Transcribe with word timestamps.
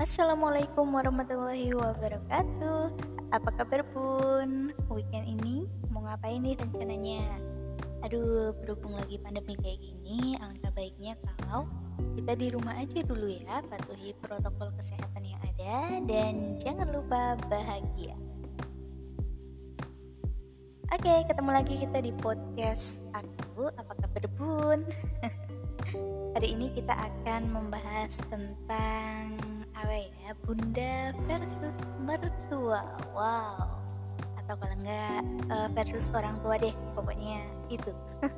Assalamualaikum 0.00 0.96
warahmatullahi 0.96 1.76
wabarakatuh 1.76 2.88
Apa 3.36 3.52
kabar 3.52 3.84
bun? 3.92 4.72
Weekend 4.88 5.28
ini 5.28 5.68
mau 5.92 6.00
ngapain 6.08 6.40
nih 6.40 6.56
rencananya? 6.56 7.20
Aduh 8.08 8.56
berhubung 8.64 8.96
lagi 8.96 9.20
pandemi 9.20 9.60
kayak 9.60 9.76
gini 9.76 10.40
Alangkah 10.40 10.72
baiknya 10.72 11.20
kalau 11.20 11.68
kita 12.16 12.32
di 12.32 12.48
rumah 12.48 12.80
aja 12.80 13.04
dulu 13.04 13.28
ya 13.28 13.60
Patuhi 13.60 14.16
protokol 14.16 14.72
kesehatan 14.80 15.20
yang 15.20 15.40
ada 15.44 16.00
Dan 16.08 16.56
jangan 16.56 16.88
lupa 16.96 17.36
bahagia 17.52 18.16
Oke 20.96 21.28
ketemu 21.28 21.50
lagi 21.52 21.76
kita 21.76 22.00
di 22.00 22.16
podcast 22.16 23.04
aku 23.12 23.68
Apa 23.76 23.92
kabar 24.00 24.24
bun? 24.40 24.80
Hari 26.40 26.56
ini 26.56 26.72
kita 26.72 26.96
akan 26.96 27.52
membahas 27.52 28.16
tentang 28.32 29.39
apa 29.80 29.96
ya? 29.96 30.30
Bunda 30.44 30.94
versus 31.24 31.88
mertua. 32.04 32.84
Wow. 33.16 33.80
Atau 34.36 34.54
kalau 34.60 34.76
enggak 34.76 35.22
uh, 35.48 35.68
versus 35.72 36.12
orang 36.12 36.36
tua 36.44 36.60
deh 36.60 36.74
pokoknya 36.92 37.40
itu. 37.72 37.92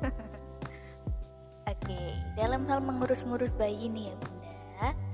Oke 1.63 1.79
okay. 1.89 2.15
dalam 2.35 2.67
hal 2.67 2.83
mengurus-ngurus 2.83 3.55
bayi 3.55 3.87
nih 3.91 4.11
ya 4.11 4.15
bunda. 4.19 4.53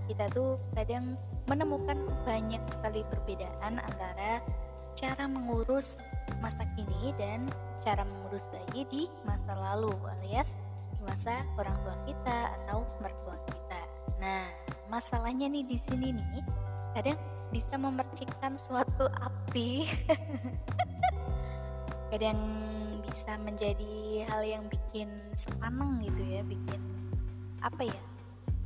Kita 0.10 0.26
tuh 0.34 0.58
kadang 0.74 1.14
menemukan 1.46 1.98
banyak 2.26 2.62
sekali 2.74 3.06
perbedaan 3.10 3.78
antara 3.78 4.42
cara 4.98 5.30
mengurus 5.30 6.02
masa 6.42 6.66
kini 6.74 7.14
dan 7.18 7.46
cara 7.82 8.02
mengurus 8.06 8.50
bayi 8.50 8.86
di 8.90 9.06
masa 9.24 9.54
lalu 9.56 9.94
alias 10.20 10.52
di 10.98 11.02
masa 11.06 11.46
orang 11.56 11.78
tua 11.86 11.96
kita 12.04 12.38
atau 12.62 12.84
mertua 13.00 13.38
kita. 13.48 13.82
Nah 14.20 14.59
masalahnya 14.90 15.46
nih 15.48 15.64
di 15.64 15.78
sini 15.78 16.12
nih 16.12 16.44
kadang 16.98 17.18
bisa 17.50 17.76
memercikkan 17.78 18.54
suatu 18.58 19.10
api. 19.10 19.86
Kadang 22.10 22.42
bisa 23.06 23.38
menjadi 23.42 24.26
hal 24.30 24.42
yang 24.42 24.66
bikin 24.66 25.10
sepaneng 25.38 26.02
gitu 26.02 26.22
ya 26.26 26.42
bikin 26.42 26.82
apa 27.62 27.86
ya 27.86 28.02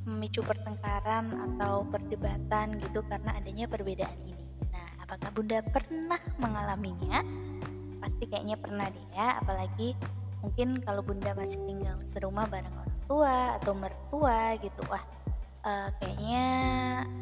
memicu 0.03 0.43
pertengkaran 0.43 1.31
atau 1.31 1.87
perdebatan 1.87 2.79
gitu 2.79 3.03
karena 3.07 3.35
adanya 3.35 3.67
perbedaan 3.67 4.15
ini. 4.23 4.47
Nah 4.71 4.87
apakah 5.03 5.31
bunda 5.31 5.59
pernah 5.63 6.19
mengalaminya? 6.39 7.23
Pasti 8.03 8.27
kayaknya 8.27 8.59
pernah 8.59 8.87
deh 8.91 9.07
ya 9.15 9.39
apalagi 9.39 9.95
mungkin 10.43 10.83
kalau 10.83 11.03
bunda 11.03 11.31
masih 11.35 11.59
tinggal 11.63 11.99
serumah 12.07 12.47
bareng 12.47 12.75
orang 12.75 12.99
tua 13.07 13.59
atau 13.59 13.71
mertua 13.75 14.55
gitu. 14.59 14.83
Wah 14.91 15.03
uh, 15.63 15.89
kayaknya 15.99 16.45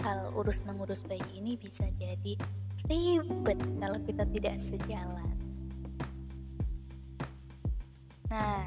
hal 0.01 0.33
urus 0.33 0.65
mengurus 0.65 1.05
bayi 1.05 1.23
ini 1.37 1.55
bisa 1.57 1.85
jadi 1.97 2.35
ribet 2.89 3.59
kalau 3.79 3.99
kita 4.03 4.23
tidak 4.33 4.55
sejalan. 4.59 5.31
Nah, 8.27 8.63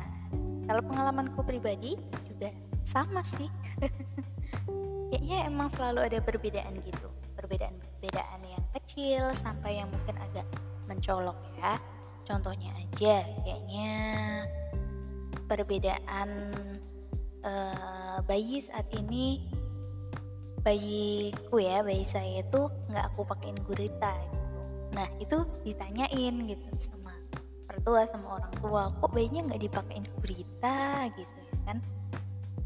kalau 0.70 0.82
pengalamanku 0.86 1.40
pribadi 1.44 1.98
juga 2.30 2.54
sama 2.86 3.20
sih. 3.26 3.50
kayaknya 5.10 5.46
emang 5.46 5.70
selalu 5.70 6.10
ada 6.10 6.18
perbedaan 6.24 6.74
gitu, 6.82 7.08
perbedaan-perbedaan 7.38 8.40
yang 8.50 8.64
kecil 8.74 9.30
sampai 9.30 9.78
yang 9.78 9.88
mungkin 9.92 10.16
agak 10.18 10.46
mencolok 10.90 11.38
ya. 11.60 11.78
Contohnya 12.24 12.72
aja, 12.80 13.22
kayaknya 13.44 13.92
perbedaan 15.44 16.28
uh, 17.44 18.18
bayi 18.24 18.64
saat 18.64 18.88
ini 18.96 19.53
bayiku 20.64 21.60
ya 21.60 21.84
bayi 21.84 22.08
saya 22.08 22.40
itu 22.40 22.72
nggak 22.88 23.04
aku 23.12 23.28
pakein 23.28 23.60
gurita 23.68 24.16
gitu. 24.16 24.60
Nah 24.96 25.08
itu 25.20 25.38
ditanyain 25.60 26.34
gitu 26.48 26.66
sama 26.80 27.12
mertua 27.68 28.08
sama 28.08 28.40
orang 28.40 28.54
tua 28.64 28.82
kok 28.96 29.12
bayinya 29.12 29.52
nggak 29.52 29.62
dipakein 29.68 30.08
gurita? 30.18 31.04
gitu 31.12 31.36
ya 31.36 31.56
kan. 31.68 31.78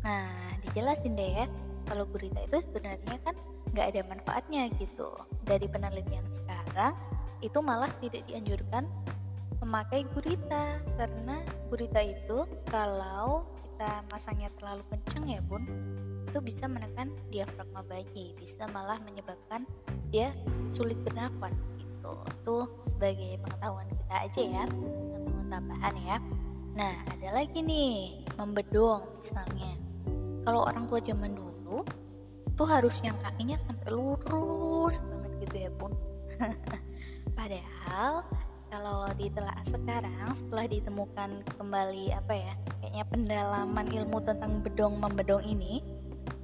Nah 0.07 0.31
dijelasin 0.63 1.19
deh 1.19 1.43
ya 1.43 1.47
kalau 1.91 2.07
gurita 2.07 2.39
itu 2.39 2.63
sebenarnya 2.63 3.19
kan 3.27 3.35
nggak 3.75 3.87
ada 3.91 4.01
manfaatnya 4.07 4.71
gitu. 4.79 5.11
Dari 5.43 5.67
penelitian 5.67 6.25
sekarang 6.31 6.95
itu 7.43 7.59
malah 7.59 7.91
tidak 7.99 8.23
dianjurkan 8.31 8.87
memakai 9.59 10.07
gurita. 10.15 10.79
Karena 10.95 11.43
gurita 11.67 11.99
itu 11.99 12.47
kalau 12.71 13.43
kita 13.59 14.07
masangnya 14.07 14.55
terlalu 14.55 14.87
kencang 14.87 15.25
ya 15.27 15.43
bun 15.43 15.67
itu 16.29 16.39
bisa 16.45 16.69
menekan 16.69 17.09
diafragma 17.33 17.81
bayi 17.89 18.37
bisa 18.37 18.69
malah 18.69 19.01
menyebabkan 19.03 19.65
dia 20.13 20.37
sulit 20.69 21.01
bernafas 21.01 21.57
gitu. 21.81 22.13
Tuh 22.45 22.69
sebagai 22.85 23.41
pengetahuan 23.41 23.89
kita 23.89 24.15
aja 24.29 24.43
ya 24.45 24.65
pengetahuan 24.69 25.49
tambahan 25.49 25.95
ya. 26.05 26.17
Nah 26.77 26.95
ada 27.09 27.29
lagi 27.33 27.65
nih 27.65 28.29
membedong 28.37 29.03
misalnya. 29.17 29.73
Kalau 30.45 30.65
orang 30.65 30.85
tua 30.89 31.01
zaman 31.01 31.33
dulu 31.33 31.49
tuh 32.59 32.67
harus 32.67 32.99
yang 33.07 33.15
kakinya 33.23 33.55
sampai 33.55 33.95
lurus 33.95 34.99
banget 35.07 35.33
gitu 35.47 35.57
ya 35.63 35.71
pun 35.79 35.95
padahal 37.39 38.27
kalau 38.67 39.07
ditelaah 39.15 39.63
sekarang 39.63 40.29
setelah 40.35 40.67
ditemukan 40.67 41.31
kembali 41.55 42.19
apa 42.19 42.35
ya 42.35 42.53
kayaknya 42.83 43.05
pendalaman 43.15 43.87
ilmu 43.95 44.19
tentang 44.27 44.59
bedong 44.59 44.99
membedong 44.99 45.47
ini 45.47 45.87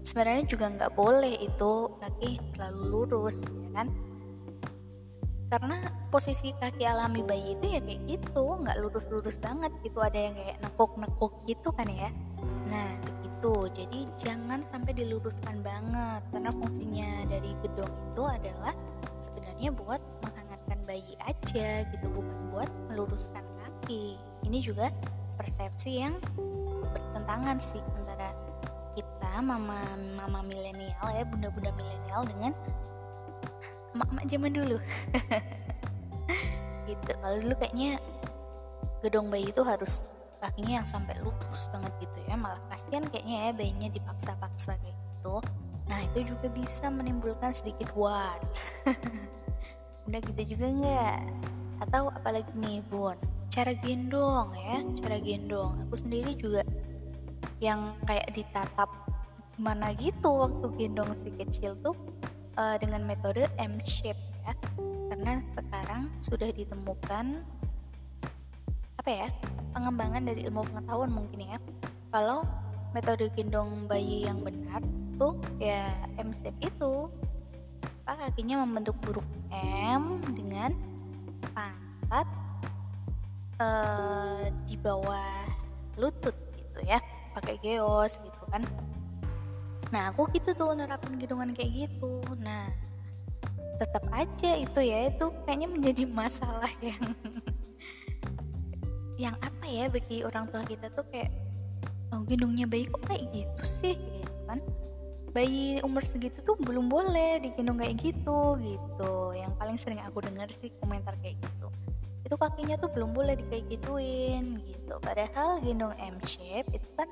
sebenarnya 0.04 0.44
juga 0.44 0.68
nggak 0.68 0.92
boleh 0.92 1.34
itu 1.40 1.72
kaki 1.98 2.30
terlalu 2.52 2.82
lurus 2.92 3.40
ya 3.42 3.68
kan? 3.72 3.88
Karena 5.48 5.76
posisi 6.12 6.52
kaki 6.52 6.84
alami 6.84 7.24
bayi 7.24 7.56
itu 7.56 7.66
ya 7.74 7.80
kayak 7.80 8.00
gitu 8.06 8.44
nggak 8.60 8.76
lurus-lurus 8.84 9.40
banget 9.40 9.72
gitu 9.80 9.98
ada 10.04 10.18
yang 10.18 10.36
kayak 10.36 10.60
nekuk-nekuk 10.60 11.32
gitu 11.48 11.68
kan 11.72 11.88
ya. 11.88 12.12
Nah 12.68 12.90
begitu. 13.00 13.52
Jadi 13.72 14.00
jangan 14.20 14.60
sampai 14.64 14.92
diluruskan 14.92 15.64
banget 15.64 16.22
karena 16.32 16.50
fungsinya 16.52 17.10
dari 17.28 17.52
gedong 17.64 17.92
itu 18.12 18.22
adalah 18.24 18.74
sebenarnya 19.20 19.68
buat 19.72 20.00
menghangatkan 20.20 20.78
bayi 20.84 21.12
aja 21.24 21.84
gitu 21.88 22.06
bukan 22.12 22.38
buat 22.52 22.70
meluruskan 22.92 23.44
kaki. 23.64 24.20
Ini 24.44 24.58
juga 24.60 24.92
persepsi 25.40 25.98
yang 25.98 26.16
bertentangan 26.92 27.58
sih 27.58 27.82
antara 27.98 28.13
mama 29.40 29.80
mama 30.18 30.40
milenial 30.46 31.08
ya 31.10 31.24
bunda-bunda 31.26 31.70
milenial 31.74 32.22
dengan 32.28 32.52
emak-emak 33.94 34.24
zaman 34.26 34.52
dulu. 34.52 34.76
Gitu. 36.84 37.10
Kalau 37.16 37.36
dulu 37.40 37.54
kayaknya 37.56 37.96
gedong 39.00 39.32
bayi 39.32 39.48
itu 39.48 39.64
harus 39.64 40.04
kakinya 40.36 40.84
yang 40.84 40.88
sampai 40.88 41.16
lurus 41.24 41.72
banget 41.72 41.92
gitu 42.04 42.18
ya. 42.28 42.36
Malah 42.36 42.60
kasihan 42.68 43.08
kayaknya 43.08 43.48
ya 43.48 43.50
bayinya 43.56 43.88
dipaksa-paksa 43.88 44.76
kayak 44.84 44.92
gitu. 44.92 45.40
Nah 45.88 45.98
itu 46.12 46.36
juga 46.36 46.52
bisa 46.52 46.92
menimbulkan 46.92 47.56
sedikit 47.56 47.88
war. 47.96 48.36
Udah 50.08 50.20
gitu 50.28 50.56
juga 50.56 50.66
nggak? 50.68 51.20
Atau 51.88 52.12
apalagi 52.12 52.52
nih 52.52 52.84
bun? 52.92 53.16
Cara 53.48 53.72
gendong 53.72 54.52
ya 54.52 54.84
cara 55.00 55.16
gendong. 55.16 55.88
Aku 55.88 55.96
sendiri 55.96 56.36
juga 56.36 56.60
yang 57.64 57.96
kayak 58.04 58.28
ditatap 58.36 58.92
mana 59.54 59.94
gitu 59.94 60.34
waktu 60.34 60.66
gendong 60.74 61.14
si 61.14 61.30
kecil 61.38 61.78
tuh 61.78 61.94
uh, 62.58 62.74
dengan 62.78 63.06
metode 63.06 63.46
M 63.58 63.78
shape 63.86 64.18
ya. 64.42 64.52
Karena 65.10 65.38
sekarang 65.54 66.10
sudah 66.18 66.50
ditemukan 66.50 67.44
apa 68.98 69.10
ya 69.10 69.28
pengembangan 69.76 70.22
dari 70.26 70.48
ilmu 70.48 70.64
pengetahuan 70.66 71.12
mungkin 71.12 71.54
ya. 71.54 71.58
Kalau 72.10 72.42
metode 72.94 73.30
gendong 73.34 73.86
bayi 73.90 74.26
yang 74.26 74.42
benar 74.42 74.82
tuh 75.18 75.38
ya 75.62 75.90
M 76.18 76.34
shape 76.34 76.58
itu 76.62 77.10
apa 78.04 78.28
kakinya 78.28 78.66
membentuk 78.66 78.98
huruf 79.06 79.24
M 79.54 80.20
dengan 80.34 80.74
pantat 81.54 82.26
uh, 83.62 84.50
di 84.66 84.74
bawah 84.82 85.46
lutut 85.94 86.34
gitu 86.58 86.80
ya. 86.90 86.98
Pakai 87.34 87.58
geos 87.62 88.18
gitu 88.22 88.44
kan 88.50 88.62
nah 89.94 90.10
aku 90.10 90.26
gitu 90.34 90.58
tuh 90.58 90.74
nerapin 90.74 91.14
gendongan 91.14 91.54
kayak 91.54 91.86
gitu. 91.86 92.18
Nah 92.42 92.66
tetap 93.78 94.02
aja 94.10 94.50
itu 94.58 94.80
ya 94.82 95.06
itu 95.06 95.30
kayaknya 95.46 95.68
menjadi 95.70 96.02
masalah 96.18 96.72
yang 96.82 97.04
yang 99.14 99.34
apa 99.38 99.64
ya 99.70 99.86
bagi 99.86 100.26
orang 100.26 100.50
tua 100.50 100.66
kita 100.66 100.90
tuh 100.90 101.06
kayak 101.14 101.30
oh, 102.10 102.26
gendongnya 102.26 102.66
bayi 102.66 102.90
kok 102.90 103.06
kayak 103.06 103.30
gitu 103.30 103.62
sih? 103.62 103.94
Gitu 103.94 104.34
kan? 104.50 104.58
Bayi 105.30 105.78
umur 105.86 106.02
segitu 106.02 106.42
tuh 106.42 106.58
belum 106.58 106.90
boleh 106.90 107.38
digendong 107.38 107.78
kayak 107.78 107.94
gitu 108.02 108.58
gitu. 108.58 109.14
Yang 109.30 109.52
paling 109.62 109.78
sering 109.78 110.02
aku 110.02 110.26
dengar 110.26 110.50
sih 110.50 110.74
komentar 110.82 111.14
kayak 111.22 111.38
gitu. 111.38 111.70
Itu 112.26 112.34
kakinya 112.34 112.74
tuh 112.82 112.90
belum 112.90 113.14
boleh 113.14 113.38
kayak 113.46 113.70
gituin 113.70 114.58
gitu. 114.66 114.94
Padahal 114.98 115.62
gendong 115.62 115.94
M 116.02 116.18
shape 116.26 116.66
itu 116.74 116.88
kan 116.98 117.06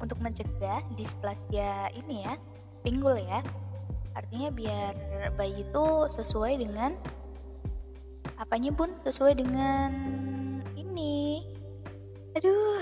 untuk 0.00 0.20
mencegah 0.20 0.82
displasia 0.94 1.88
ini 1.96 2.24
ya 2.26 2.34
pinggul 2.86 3.18
ya. 3.18 3.42
Artinya 4.16 4.48
biar 4.54 4.94
bayi 5.36 5.66
itu 5.66 5.86
sesuai 6.08 6.62
dengan 6.62 6.94
apanya 8.38 8.72
bun? 8.72 8.94
Sesuai 9.02 9.36
dengan 9.36 9.90
ini. 10.78 11.44
Aduh. 12.38 12.80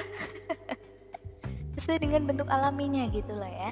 Sesuai 1.74 2.06
dengan 2.06 2.22
bentuk 2.28 2.46
alaminya 2.46 3.10
gitu 3.10 3.34
lah 3.34 3.50
ya. 3.50 3.70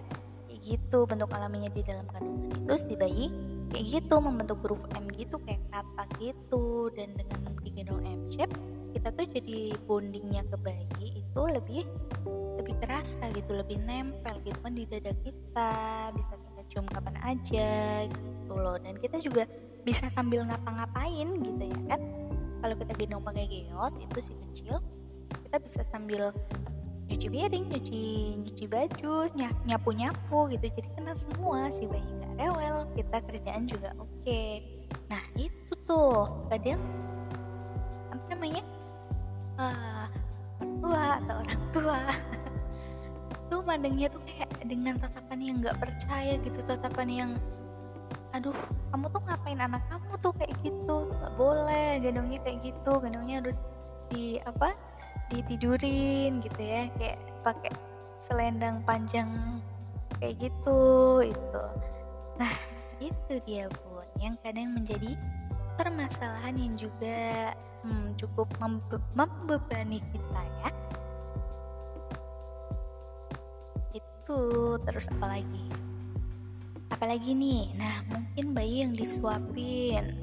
Kayak 0.51 0.61
gitu 0.67 0.99
bentuk 1.07 1.31
alaminya 1.31 1.71
di 1.71 1.87
dalam 1.87 2.07
kandungan 2.11 2.51
itu 2.67 2.75
si 2.79 2.95
bayi 2.99 3.27
kayak 3.71 3.87
gitu 3.89 4.21
membentuk 4.21 4.59
huruf 4.67 4.83
M 4.99 5.07
gitu 5.15 5.39
kayak 5.47 5.63
kata 5.71 6.05
gitu. 6.19 6.91
Dan 6.99 7.15
dengan 7.15 7.55
digendong 7.63 8.03
M 8.03 8.27
shape 8.27 8.55
kita 8.93 9.09
tuh 9.15 9.27
jadi 9.31 9.59
bondingnya 9.87 10.43
ke 10.51 10.57
bayi 10.59 11.07
itu 11.23 11.43
lebih 11.47 11.87
lebih 12.63 12.79
terasa 12.79 13.27
gitu 13.35 13.59
lebih 13.59 13.83
nempel 13.83 14.39
gitu 14.47 14.55
kan 14.63 14.73
di 14.73 14.87
dada 14.87 15.11
kita 15.27 15.73
bisa 16.15 16.33
kita 16.39 16.63
cium 16.71 16.87
kapan 16.87 17.17
aja 17.27 17.71
gitu 18.07 18.55
loh 18.55 18.79
dan 18.79 18.95
kita 19.03 19.19
juga 19.19 19.51
bisa 19.83 20.07
sambil 20.15 20.47
ngapa-ngapain 20.47 21.27
gitu 21.43 21.65
ya 21.67 21.81
kan 21.91 22.01
kalau 22.63 22.75
kita 22.79 22.93
gendong 22.95 23.27
pakai 23.27 23.51
geos 23.51 23.95
itu 23.99 24.19
si 24.23 24.33
kecil 24.39 24.79
kita 25.51 25.57
bisa 25.59 25.83
sambil 25.91 26.31
nyuci 27.13 27.29
piring, 27.29 27.65
nyuci 27.69 28.05
nyuci 28.41 28.65
baju, 28.73 29.29
nyapu 29.69 29.91
nyapu 29.93 30.49
gitu. 30.49 30.67
Jadi 30.81 30.89
kena 30.97 31.13
semua 31.13 31.69
si 31.69 31.85
bayi 31.85 32.01
nggak 32.01 32.41
rewel, 32.41 32.89
kita 32.97 33.21
kerjaan 33.29 33.63
juga 33.69 33.93
oke. 34.01 34.09
Okay. 34.25 34.81
Nah 35.13 35.21
itu 35.37 35.73
tuh 35.85 36.49
kadang 36.49 36.81
tuh 43.63 43.71
mandangnya 43.71 44.11
tuh 44.11 44.19
kayak 44.27 44.51
dengan 44.67 44.99
tatapan 44.99 45.39
yang 45.39 45.57
nggak 45.63 45.79
percaya 45.79 46.35
gitu, 46.43 46.59
tatapan 46.67 47.09
yang 47.09 47.31
aduh 48.35 48.57
kamu 48.91 49.07
tuh 49.15 49.23
ngapain 49.23 49.61
anak 49.63 49.83
kamu 49.87 50.13
tuh? 50.19 50.35
kayak 50.35 50.55
gitu. 50.67 50.97
Nggak 51.07 51.35
boleh 51.39 52.03
gendongnya 52.03 52.43
kayak 52.43 52.59
gitu 52.67 52.93
gendongnya 52.99 53.39
harus 53.39 53.63
di 54.11 54.43
apa 54.43 54.75
ditidurin 55.31 56.43
gitu 56.43 56.61
ya 56.61 56.91
kayak 56.99 57.23
pakai 57.47 57.73
selendang 58.19 58.83
panjang 58.83 59.29
kayak 60.21 60.37
gitu 60.39 60.81
itu 61.25 61.65
nah 62.37 62.53
itu 63.01 63.35
dia 63.49 63.67
bun 63.71 64.07
yang 64.21 64.37
kadang 64.45 64.77
menjadi 64.77 65.17
permasalahan 65.75 66.55
yang 66.55 66.75
juga 66.77 67.53
hmm, 67.83 68.15
cukup 68.21 68.47
membe 68.61 69.01
membebani 69.17 69.99
kita 70.13 70.43
ya 70.63 70.71
itu 74.23 74.79
terus 74.87 75.11
apa 75.11 75.35
lagi? 75.35 75.67
Apalagi 76.95 77.35
nih? 77.35 77.75
Nah 77.75 78.07
mungkin 78.07 78.55
bayi 78.55 78.87
yang 78.87 78.95
disuapin. 78.95 80.15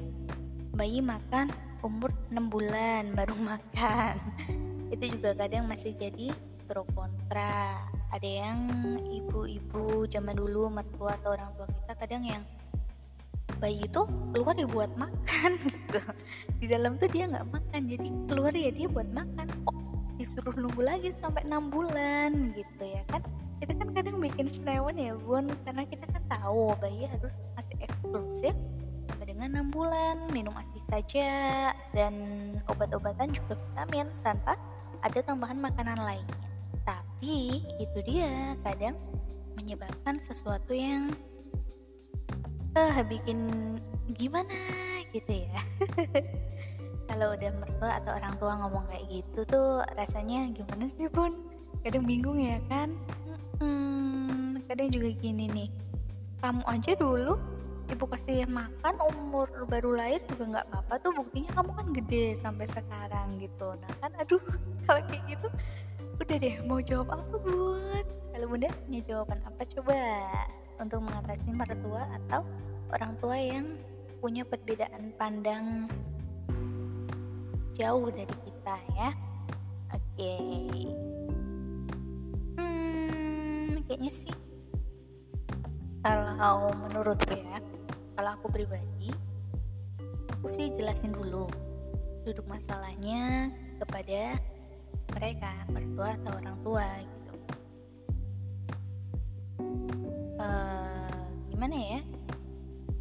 Bayi 0.72 1.04
makan 1.04 1.52
umur 1.84 2.08
6 2.32 2.48
bulan 2.48 3.12
baru 3.18 3.36
makan. 3.36 4.16
Itu 4.88 5.04
juga 5.20 5.36
kadang 5.36 5.68
masih 5.68 5.92
jadi 5.92 6.32
pro 6.64 6.88
kontra. 6.96 7.76
Ada 8.08 8.24
yang 8.24 8.58
ibu-ibu 9.04 10.08
zaman 10.08 10.32
dulu 10.32 10.72
mertua 10.72 11.14
atau 11.20 11.36
orang 11.36 11.52
tua 11.54 11.68
kita 11.68 11.92
kadang 12.00 12.24
yang 12.24 12.42
bayi 13.60 13.84
itu 13.84 14.02
keluar 14.32 14.56
ya 14.56 14.64
buat 14.64 14.90
makan 14.96 15.60
gitu. 15.68 16.00
Di 16.56 16.66
dalam 16.72 16.96
tuh 16.96 17.12
dia 17.12 17.28
nggak 17.28 17.52
makan 17.52 17.80
jadi 17.84 18.08
keluar 18.24 18.56
ya 18.56 18.72
dia 18.72 18.88
buat 18.88 19.12
makan. 19.12 19.44
Kok 19.68 19.76
disuruh 20.16 20.56
nunggu 20.56 20.80
lagi 20.80 21.12
sampai 21.20 21.44
enam 21.44 21.68
bulan 21.68 22.56
gitu 22.56 22.84
ya 22.84 23.04
kan 23.08 23.24
itu 23.60 23.72
kan 23.76 23.88
kadang 23.92 24.16
bikin 24.16 24.48
senewan 24.48 24.96
ya 24.96 25.12
bun 25.12 25.52
karena 25.68 25.84
kita 25.84 26.08
kan 26.08 26.22
tahu 26.32 26.72
bayi 26.80 27.04
harus 27.04 27.36
masih 27.52 27.76
eksklusif 27.84 28.54
sampai 29.08 29.26
dengan 29.36 29.52
enam 29.52 29.68
bulan 29.68 30.16
minum 30.32 30.56
asi 30.56 30.80
saja 30.88 31.30
dan 31.92 32.14
obat-obatan 32.72 33.30
juga 33.36 33.60
vitamin 33.60 34.08
tanpa 34.24 34.56
ada 35.00 35.20
tambahan 35.24 35.60
makanan 35.60 35.98
lainnya. 36.00 36.48
Tapi 36.84 37.64
itu 37.80 37.98
dia 38.04 38.56
kadang 38.64 38.96
menyebabkan 39.56 40.16
sesuatu 40.20 40.72
yang 40.72 41.12
eh 42.78 42.96
bikin 43.04 43.50
gimana 44.14 44.56
gitu 45.10 45.44
ya. 45.44 45.58
Kalau 47.10 47.34
udah 47.34 47.50
mertua 47.58 47.90
atau 47.98 48.14
orang 48.14 48.34
tua 48.38 48.52
ngomong 48.62 48.86
kayak 48.86 49.04
gitu 49.10 49.40
tuh 49.50 49.82
rasanya 49.98 50.46
gimana 50.54 50.86
sih 50.86 51.10
pun? 51.10 51.34
Kadang 51.82 52.06
bingung 52.06 52.38
ya 52.38 52.62
kan? 52.70 52.94
Kadang 54.70 54.86
juga 54.94 55.10
gini 55.18 55.50
nih. 55.50 55.68
Kamu 56.38 56.62
aja 56.62 56.94
dulu 56.94 57.34
ibu 57.90 58.06
kasih 58.06 58.46
makan 58.46 58.94
umur 59.02 59.50
baru 59.66 59.98
lahir 59.98 60.22
juga 60.30 60.46
nggak 60.46 60.66
apa-apa 60.70 60.94
tuh 61.02 61.10
buktinya 61.10 61.50
kamu 61.58 61.70
kan 61.74 61.86
gede 61.90 62.24
sampai 62.38 62.66
sekarang 62.70 63.42
gitu 63.42 63.74
nah 63.82 63.92
kan 63.98 64.14
aduh 64.14 64.38
kalau 64.86 65.02
kayak 65.10 65.26
gitu 65.26 65.48
udah 66.22 66.36
deh 66.38 66.56
mau 66.62 66.78
jawab 66.78 67.18
apa 67.18 67.34
buat 67.42 68.06
kalau 68.30 68.46
bunda 68.46 68.70
punya 68.86 69.00
jawaban 69.10 69.40
apa 69.42 69.62
coba 69.74 69.98
untuk 70.78 71.00
mengatasi 71.02 71.50
mertua 71.50 72.02
atau 72.22 72.40
orang 72.94 73.12
tua 73.18 73.36
yang 73.36 73.66
punya 74.22 74.46
perbedaan 74.46 75.10
pandang 75.18 75.90
jauh 77.74 78.06
dari 78.14 78.36
kita 78.46 78.76
ya 78.94 79.10
oke 79.90 79.98
okay. 80.14 80.86
hmm 82.54 83.82
kayaknya 83.90 84.12
sih 84.14 84.49
kalau 86.00 86.72
menurutku 86.80 87.36
ya 87.36 87.60
kalau 88.16 88.32
aku 88.36 88.46
pribadi 88.48 89.12
aku 90.32 90.48
sih 90.48 90.72
jelasin 90.72 91.12
dulu 91.12 91.44
duduk 92.24 92.44
masalahnya 92.48 93.52
kepada 93.80 94.40
mereka 95.16 95.50
mertua 95.72 96.16
atau 96.16 96.32
orang 96.36 96.56
tua 96.64 96.88
gitu. 97.00 97.34
Uh, 100.40 101.20
gimana 101.52 101.76
ya? 101.76 102.00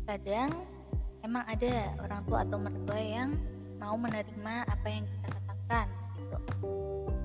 Kadang 0.10 0.52
emang 1.24 1.44
ada 1.46 1.94
orang 2.04 2.22
tua 2.26 2.40
atau 2.44 2.58
mertua 2.58 3.00
yang 3.00 3.30
mau 3.80 3.96
menerima 3.96 4.56
apa 4.68 4.88
yang 4.88 5.06
kita 5.08 5.28
katakan 5.32 5.88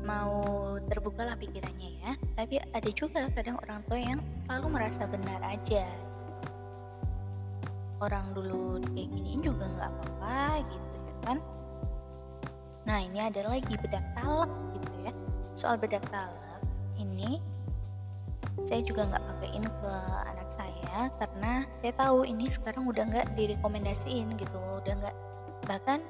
mau 0.05 0.77
terbukalah 0.87 1.35
pikirannya 1.41 1.91
ya. 2.05 2.13
Tapi 2.37 2.61
ada 2.61 2.91
juga 2.93 3.27
kadang 3.33 3.57
orang 3.65 3.81
tua 3.89 3.99
yang 3.99 4.21
selalu 4.37 4.67
merasa 4.79 5.09
benar 5.09 5.41
aja. 5.43 5.89
Orang 7.99 8.37
dulu 8.37 8.85
kayak 8.93 9.09
giniin 9.11 9.41
juga 9.41 9.65
nggak 9.65 9.91
apa-apa 9.91 10.61
gitu 10.69 10.97
ya 11.01 11.15
kan. 11.25 11.39
Nah 12.85 12.99
ini 13.01 13.19
ada 13.19 13.41
lagi 13.49 13.75
bedak 13.81 14.05
talak 14.13 14.53
gitu 14.77 14.93
ya. 15.09 15.13
Soal 15.57 15.81
bedak 15.81 16.05
talak 16.13 16.61
ini 17.01 17.41
saya 18.63 18.85
juga 18.85 19.09
nggak 19.09 19.25
pakaiin 19.25 19.67
ke 19.67 19.93
anak 20.31 20.49
saya 20.53 21.11
karena 21.19 21.53
saya 21.81 21.93
tahu 21.97 22.29
ini 22.29 22.47
sekarang 22.53 22.85
udah 22.87 23.05
nggak 23.09 23.27
direkomendasiin 23.35 24.37
gitu. 24.37 24.61
Udah 24.85 24.95
nggak 25.01 25.17
bahkan 25.65 26.05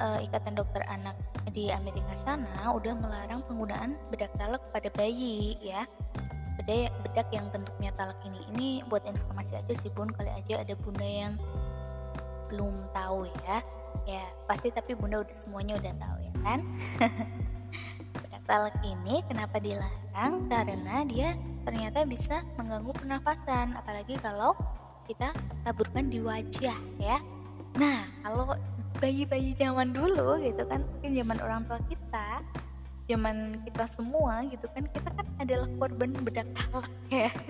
uh, 0.00 0.18
ikatan 0.24 0.56
dokter 0.56 0.80
anak 0.88 1.14
di 1.54 1.70
Amerika 1.70 2.14
sana 2.18 2.74
udah 2.74 2.94
melarang 2.98 3.42
penggunaan 3.46 3.94
bedak 4.10 4.32
talak 4.36 4.62
pada 4.74 4.90
bayi 4.94 5.56
ya. 5.62 5.86
Bedak 6.58 6.90
bedak 7.04 7.28
yang 7.30 7.46
bentuknya 7.52 7.90
talak 7.94 8.18
ini 8.26 8.40
ini 8.54 8.68
buat 8.88 9.04
informasi 9.06 9.60
aja 9.60 9.74
sih 9.76 9.92
bun. 9.92 10.10
Kali 10.10 10.32
aja 10.32 10.62
ada 10.62 10.74
bunda 10.74 11.06
yang 11.06 11.38
belum 12.50 12.90
tahu 12.90 13.30
ya. 13.46 13.62
Ya 14.06 14.24
pasti 14.46 14.70
tapi 14.70 14.94
bunda 14.94 15.22
udah 15.22 15.36
semuanya 15.36 15.78
udah 15.78 15.94
tahu 15.98 16.16
ya 16.22 16.32
kan? 16.42 16.58
Bedak 18.22 18.42
talak 18.46 18.76
ini 18.82 19.22
kenapa 19.26 19.56
dilarang? 19.62 20.50
Karena 20.50 21.02
dia 21.06 21.34
ternyata 21.66 22.06
bisa 22.06 22.46
mengganggu 22.54 22.94
pernafasan 22.94 23.74
apalagi 23.74 24.14
kalau 24.22 24.54
kita 25.06 25.30
taburkan 25.62 26.10
di 26.10 26.18
wajah 26.18 26.78
ya. 26.98 27.18
Nah 27.78 28.06
kalau 28.22 28.54
bayi-bayi 28.96 29.52
zaman 29.56 29.92
dulu 29.92 30.40
gitu 30.40 30.64
kan 30.64 30.80
mungkin 30.82 31.12
zaman 31.12 31.38
orang 31.44 31.60
tua 31.68 31.80
kita 31.86 32.28
zaman 33.06 33.62
kita 33.62 33.84
semua 33.86 34.42
gitu 34.50 34.66
kan 34.74 34.84
kita 34.90 35.08
kan 35.14 35.26
adalah 35.38 35.68
korban 35.78 36.10
bedak 36.26 36.48
talak 36.58 36.90
ya. 37.06 37.30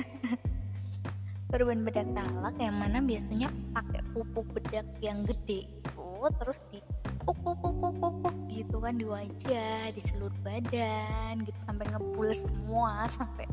Korban 1.47 1.87
bedak 1.87 2.11
talak 2.13 2.59
yang 2.59 2.77
mana 2.77 2.99
biasanya 3.01 3.49
pakai 3.73 4.03
pupuk 4.13 4.45
bedak 4.53 4.85
yang 5.01 5.25
gede 5.25 5.65
itu 5.65 6.05
terus 6.43 6.59
di 6.75 6.83
pupuk 7.25 7.57
pupuk 7.63 7.95
pupuk 8.03 8.37
gitu 8.53 8.77
kan 8.83 8.99
di 8.99 9.07
wajah 9.07 9.89
di 9.95 10.01
seluruh 10.03 10.35
badan 10.45 11.41
gitu 11.47 11.59
sampai 11.63 11.89
ngebul 11.89 12.29
semua 12.35 13.07
sampai 13.17 13.47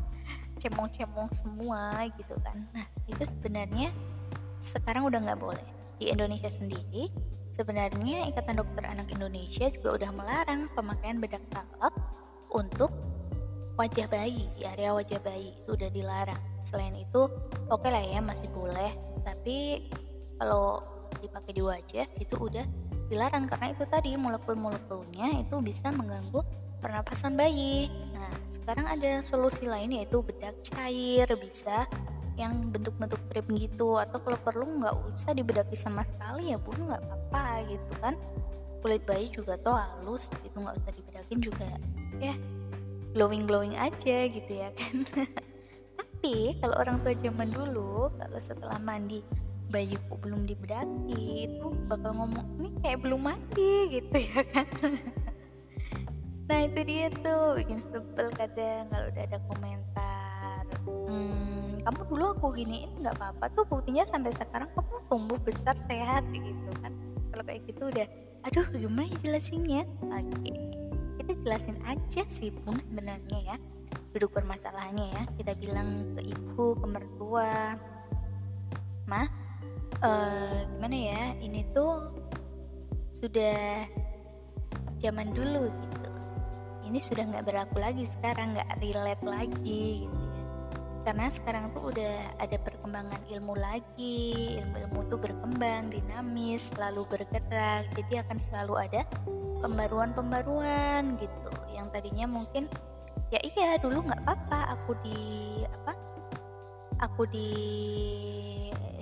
cemong-cemong 0.59 1.29
semua 1.31 2.09
gitu 2.19 2.35
kan. 2.43 2.57
Nah 2.75 2.85
itu 3.07 3.23
sebenarnya 3.23 3.93
sekarang 4.59 5.07
udah 5.07 5.23
nggak 5.23 5.39
boleh. 5.39 5.67
Di 6.01 6.11
Indonesia 6.11 6.49
sendiri 6.51 7.07
Sebenarnya 7.53 8.33
Ikatan 8.33 8.57
Dokter 8.57 8.89
Anak 8.89 9.13
Indonesia 9.13 9.69
juga 9.69 10.01
udah 10.01 10.09
melarang 10.09 10.65
pemakaian 10.73 11.21
bedak 11.21 11.45
talak 11.53 11.93
untuk 12.49 12.89
wajah 13.77 14.09
bayi 14.09 14.49
di 14.57 14.65
area 14.65 14.89
wajah 14.97 15.21
bayi. 15.21 15.53
Itu 15.61 15.77
udah 15.77 15.89
dilarang. 15.93 16.41
Selain 16.65 16.97
itu 16.97 17.29
oke 17.69 17.85
okay 17.85 17.89
lah 17.93 18.01
ya 18.01 18.19
masih 18.25 18.49
boleh. 18.49 18.89
Tapi 19.21 19.85
kalau 20.41 20.81
dipakai 21.21 21.53
di 21.53 21.61
wajah 21.61 22.07
itu 22.17 22.35
udah 22.41 22.65
dilarang. 23.13 23.45
Karena 23.45 23.69
itu 23.69 23.85
tadi 23.85 24.17
molekul-molekulnya 24.17 25.45
itu 25.45 25.55
bisa 25.61 25.93
mengganggu 25.93 26.41
pernapasan 26.81 27.37
bayi. 27.37 27.85
Nah 28.17 28.33
sekarang 28.49 28.89
ada 28.89 29.21
solusi 29.21 29.69
lain 29.69 29.93
yaitu 29.93 30.25
bedak 30.25 30.57
cair. 30.65 31.29
Bisa 31.37 31.85
yang 32.33 32.73
bentuk-bentuk 32.73 33.21
krim 33.29 33.45
gitu. 33.57 33.97
Atau 34.01 34.21
kalau 34.21 34.37
perlu 34.41 34.65
nggak 34.81 34.95
usah 35.13 35.37
dibedaki 35.37 35.77
sama 35.77 36.01
sekali 36.01 36.49
ya 36.53 36.57
bun 36.57 36.89
nggak 36.89 37.01
apa-apa 37.01 37.42
gitu 37.67 37.93
kan. 37.99 38.15
Kulit 38.83 39.03
bayi 39.07 39.31
juga 39.31 39.55
tuh 39.59 39.75
halus 39.79 40.27
itu 40.43 40.57
nggak 40.59 40.75
usah 40.75 40.91
dibedakin 40.91 41.39
juga. 41.39 41.67
Ya 42.19 42.35
glowing 43.13 43.45
glowing 43.45 43.77
aja 43.77 44.27
gitu 44.27 44.51
ya 44.51 44.73
kan. 44.73 45.05
Tapi 45.97 46.57
kalau 46.59 46.75
orang 46.81 46.97
tua 47.05 47.13
zaman 47.15 47.49
dulu 47.53 48.09
kalau 48.17 48.39
setelah 48.41 48.81
mandi 48.81 49.21
bayi 49.69 49.97
kok 49.97 50.21
belum 50.21 50.45
dibedaki 50.45 51.49
itu 51.49 51.65
bakal 51.89 52.13
ngomong 52.13 52.45
ini 52.61 52.69
kayak 52.81 53.01
belum 53.01 53.21
mandi 53.21 53.73
gitu 54.01 54.17
ya 54.17 54.41
kan. 54.51 54.67
Nah 56.49 56.59
itu 56.67 56.79
dia 56.83 57.07
tuh 57.09 57.57
bikin 57.57 57.79
sebel 57.79 58.27
kadang 58.35 58.89
kalau 58.91 59.07
udah 59.09 59.23
ada 59.23 59.39
komentar. 59.47 60.63
Hmm, 60.83 61.79
kamu 61.85 62.01
dulu 62.09 62.25
aku 62.35 62.47
gini 62.57 62.87
ini 62.89 62.95
nggak 63.03 63.15
apa-apa 63.19 63.45
tuh 63.53 63.63
buktinya 63.69 64.03
sampai 64.03 64.31
sekarang 64.35 64.67
kamu 64.73 64.95
tumbuh 65.07 65.39
besar 65.39 65.75
sehat 65.87 66.27
gitu 66.31 66.71
kan 66.81 66.91
kalau 67.33 67.43
kayak 67.49 67.65
gitu 67.65 67.89
udah 67.89 68.07
aduh 68.45 68.67
gimana 68.77 69.09
ya 69.09 69.17
jelasinnya? 69.25 69.81
Oke 70.05 70.29
okay. 70.37 70.57
kita 71.17 71.31
jelasin 71.41 71.77
aja 71.89 72.21
sih 72.29 72.53
bung 72.53 72.77
sebenarnya 72.77 73.39
ya 73.41 73.57
duduk 74.13 74.37
permasalahannya 74.37 75.09
ya. 75.09 75.23
Kita 75.41 75.51
bilang 75.57 76.13
ke 76.13 76.21
ibu 76.29 76.77
ke 76.77 76.85
mertua 76.85 77.73
mah 79.09 79.27
uh, 80.05 80.63
gimana 80.77 80.95
ya 80.95 81.23
ini 81.41 81.65
tuh 81.73 82.13
sudah 83.17 83.89
zaman 85.01 85.33
dulu 85.33 85.67
gitu. 85.67 86.11
Ini 86.85 86.99
sudah 87.01 87.23
nggak 87.25 87.45
berlaku 87.49 87.81
lagi 87.81 88.05
sekarang 88.05 88.53
nggak 88.53 88.77
relate 88.77 89.25
lagi 89.25 90.05
gitu 90.05 90.22
karena 91.03 91.27
sekarang 91.27 91.75
tuh 91.75 91.91
udah 91.91 92.39
ada 92.39 92.57
perkembangan 92.63 93.21
ilmu 93.27 93.59
lagi 93.59 94.55
ilmu-ilmu 94.63 94.99
tuh 95.11 95.19
berkembang 95.19 95.91
dinamis 95.91 96.71
selalu 96.71 97.03
bergerak 97.11 97.91
jadi 97.91 98.23
akan 98.23 98.39
selalu 98.39 98.73
ada 98.87 99.01
pembaruan-pembaruan 99.59 101.19
gitu. 101.19 101.51
Yang 101.71 101.87
tadinya 101.91 102.25
mungkin 102.27 102.71
ya 103.31 103.39
iya 103.43 103.75
dulu 103.79 104.07
nggak 104.07 104.23
apa-apa 104.23 104.79
aku 104.79 104.91
di 105.03 105.21
apa 105.67 105.93
aku 107.03 107.23
di 107.27 107.51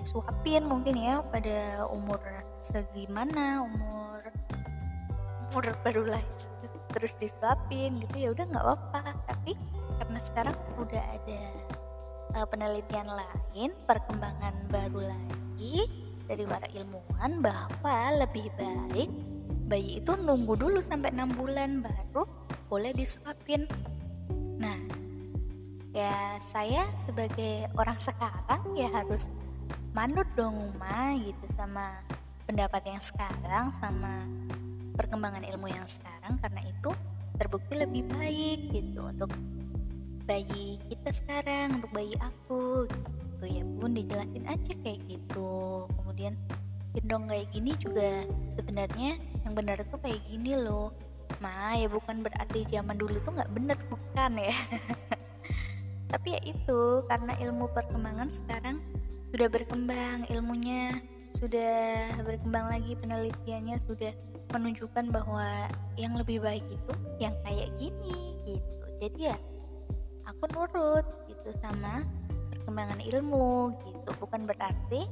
suapin 0.02 0.66
mungkin 0.66 0.98
ya 0.98 1.22
pada 1.22 1.86
umur 1.86 2.18
segimana 2.58 3.62
umur 3.62 4.26
umur 5.50 5.66
baru 5.86 6.18
lahir 6.18 6.42
terus 6.92 7.14
disuapin 7.22 8.02
gitu 8.02 8.16
ya 8.18 8.30
udah 8.34 8.46
nggak 8.50 8.66
apa-apa. 8.66 9.02
Tapi 9.30 9.54
karena 10.02 10.20
sekarang 10.26 10.58
udah 10.82 11.04
ada 11.14 11.42
uh, 12.36 12.48
penelitian 12.48 13.08
lain 13.08 13.72
perkembangan 13.86 14.56
baru 14.72 15.12
lagi 15.12 15.88
dari 16.26 16.44
para 16.48 16.68
ilmuwan 16.72 17.44
bahwa 17.44 17.98
lebih 18.24 18.48
baik 18.56 19.12
bayi 19.68 20.04
itu 20.04 20.12
nunggu 20.20 20.60
dulu 20.60 20.80
sampai 20.84 21.16
enam 21.16 21.32
bulan 21.32 21.80
baru 21.80 22.28
boleh 22.68 22.92
disuapin. 22.92 23.68
Nah 24.60 24.80
ya 25.92 26.40
saya 26.40 26.88
sebagai 26.96 27.68
orang 27.76 28.00
sekarang 28.00 28.64
ya 28.76 28.88
harus 28.92 29.28
manut 29.92 30.28
dong 30.40 30.72
Ma 30.80 31.16
gitu 31.20 31.46
sama 31.56 32.00
pendapat 32.48 32.84
yang 32.88 33.04
sekarang 33.04 33.76
sama 33.80 34.24
perkembangan 34.96 35.44
ilmu 35.52 35.72
yang 35.72 35.88
sekarang 35.88 36.40
karena 36.40 36.62
itu 36.68 36.92
terbukti 37.36 37.74
lebih 37.76 38.08
baik 38.12 38.60
gitu 38.72 39.08
untuk 39.08 39.32
bayi 40.26 40.78
kita 40.90 41.10
sekarang 41.14 41.82
untuk 41.82 41.92
bayi 41.94 42.16
aku 42.22 42.86
gitu. 42.88 43.44
Ya 43.46 43.64
bun 43.66 43.98
dijelasin 43.98 44.46
aja 44.46 44.74
kayak 44.86 45.02
gitu. 45.10 45.86
Kemudian 45.98 46.38
gendong 46.92 47.26
kayak 47.32 47.48
gini 47.56 47.72
juga 47.80 48.26
sebenarnya 48.54 49.18
yang 49.48 49.54
benar 49.56 49.82
tuh 49.90 50.00
kayak 50.02 50.22
gini 50.30 50.58
loh. 50.58 50.94
Ma 51.42 51.74
ya 51.74 51.90
bukan 51.90 52.22
berarti 52.22 52.68
zaman 52.70 53.00
dulu 53.00 53.18
tuh 53.24 53.34
nggak 53.34 53.52
bener 53.56 53.78
bukan 53.90 54.32
ya. 54.38 54.56
Tapi 56.12 56.28
ya 56.38 56.42
itu 56.44 56.82
karena 57.08 57.34
ilmu 57.40 57.72
perkembangan 57.72 58.30
sekarang 58.30 58.84
sudah 59.32 59.48
berkembang 59.48 60.28
ilmunya 60.28 61.00
sudah 61.32 62.12
berkembang 62.28 62.68
lagi 62.68 62.92
penelitiannya 63.00 63.80
sudah 63.80 64.12
menunjukkan 64.52 65.08
bahwa 65.16 65.72
yang 65.96 66.12
lebih 66.20 66.44
baik 66.44 66.64
itu 66.68 66.94
yang 67.24 67.32
kayak 67.48 67.72
gini 67.80 68.36
gitu. 68.44 68.86
Jadi 69.00 69.32
ya 69.32 69.38
aku 70.32 70.48
nurut 70.56 71.06
gitu 71.28 71.52
sama 71.60 72.08
perkembangan 72.56 73.04
ilmu 73.04 73.76
gitu. 73.84 74.10
Bukan 74.24 74.48
berarti 74.48 75.04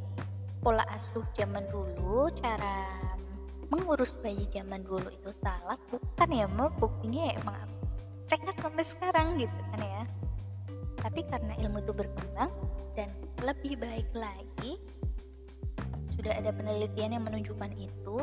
pola 0.64 0.88
asuh 0.96 1.24
zaman 1.36 1.68
dulu 1.68 2.32
cara 2.40 2.88
mengurus 3.68 4.18
bayi 4.24 4.48
zaman 4.48 4.82
dulu 4.88 5.12
itu 5.12 5.30
salah. 5.36 5.76
Bukan 5.92 6.30
ya 6.32 6.48
mau 6.48 6.72
buktinya 6.72 7.30
ya 7.30 7.34
emang 7.36 7.68
sehat 8.26 8.56
sampai 8.64 8.86
sekarang 8.88 9.36
gitu 9.36 9.60
kan 9.76 9.82
ya. 9.84 10.04
Tapi 11.00 11.28
karena 11.28 11.54
ilmu 11.60 11.84
itu 11.84 11.92
berkembang 11.92 12.52
dan 12.96 13.12
lebih 13.44 13.76
baik 13.80 14.08
lagi 14.16 14.80
sudah 16.12 16.36
ada 16.36 16.52
penelitian 16.52 17.16
yang 17.16 17.24
menunjukkan 17.24 17.72
itu 17.80 18.18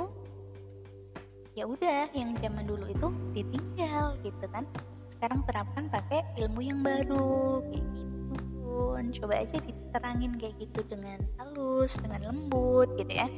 ya 1.56 1.64
udah 1.64 2.12
yang 2.12 2.36
zaman 2.36 2.68
dulu 2.68 2.84
itu 2.92 3.08
ditinggal 3.32 4.20
gitu 4.20 4.44
kan 4.52 4.68
sekarang 5.16 5.40
terapkan 5.48 5.84
pakai 5.88 6.20
ilmu 6.44 6.60
yang 6.60 6.80
baru 6.84 7.64
kayak 7.64 7.86
gitu 7.96 8.36
pun. 8.60 9.02
Coba 9.16 9.34
aja 9.40 9.56
diterangin 9.64 10.32
kayak 10.36 10.54
gitu 10.60 10.80
dengan 10.84 11.18
halus 11.40 11.96
dengan 11.96 12.20
lembut 12.28 12.92
gitu 13.00 13.12
ya. 13.16 13.28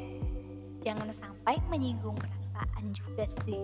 Jangan 0.82 1.14
sampai 1.14 1.62
menyinggung 1.70 2.18
perasaan 2.18 2.90
juga 2.90 3.30
sih. 3.46 3.62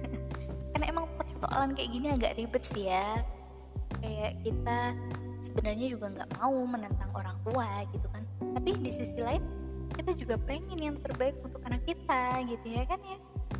Karena 0.72 0.84
emang 0.88 1.06
persoalan 1.20 1.76
kayak 1.76 1.90
gini 1.92 2.06
agak 2.08 2.32
ribet 2.40 2.64
sih 2.64 2.88
ya. 2.88 3.20
Kayak 4.00 4.32
kita 4.40 4.78
sebenarnya 5.44 5.86
juga 5.92 6.06
nggak 6.08 6.30
mau 6.40 6.56
menentang 6.64 7.10
orang 7.12 7.36
tua 7.44 7.68
gitu 7.92 8.08
kan. 8.08 8.24
Tapi 8.40 8.70
di 8.80 8.90
sisi 8.90 9.20
lain 9.20 9.44
kita 9.92 10.16
juga 10.16 10.40
pengen 10.40 10.80
yang 10.80 10.96
terbaik 11.04 11.36
untuk 11.44 11.60
anak 11.68 11.84
kita 11.84 12.40
gitu 12.48 12.66
ya 12.72 12.88
kan 12.88 13.00
ya. 13.04 13.18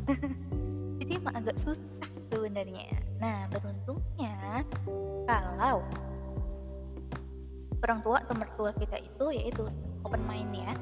Jadi 1.03 1.11
emang 1.21 1.35
agak 1.37 1.61
susah 1.61 2.12
sebenarnya. 2.33 2.89
Nah 3.21 3.45
beruntungnya 3.53 4.65
kalau 5.29 5.85
orang 7.85 7.99
tua 8.01 8.17
atau 8.25 8.33
mertua 8.33 8.71
kita 8.73 8.97
itu 8.97 9.25
yaitu 9.29 9.63
open 10.01 10.25
mind 10.25 10.49
ya 10.57 10.73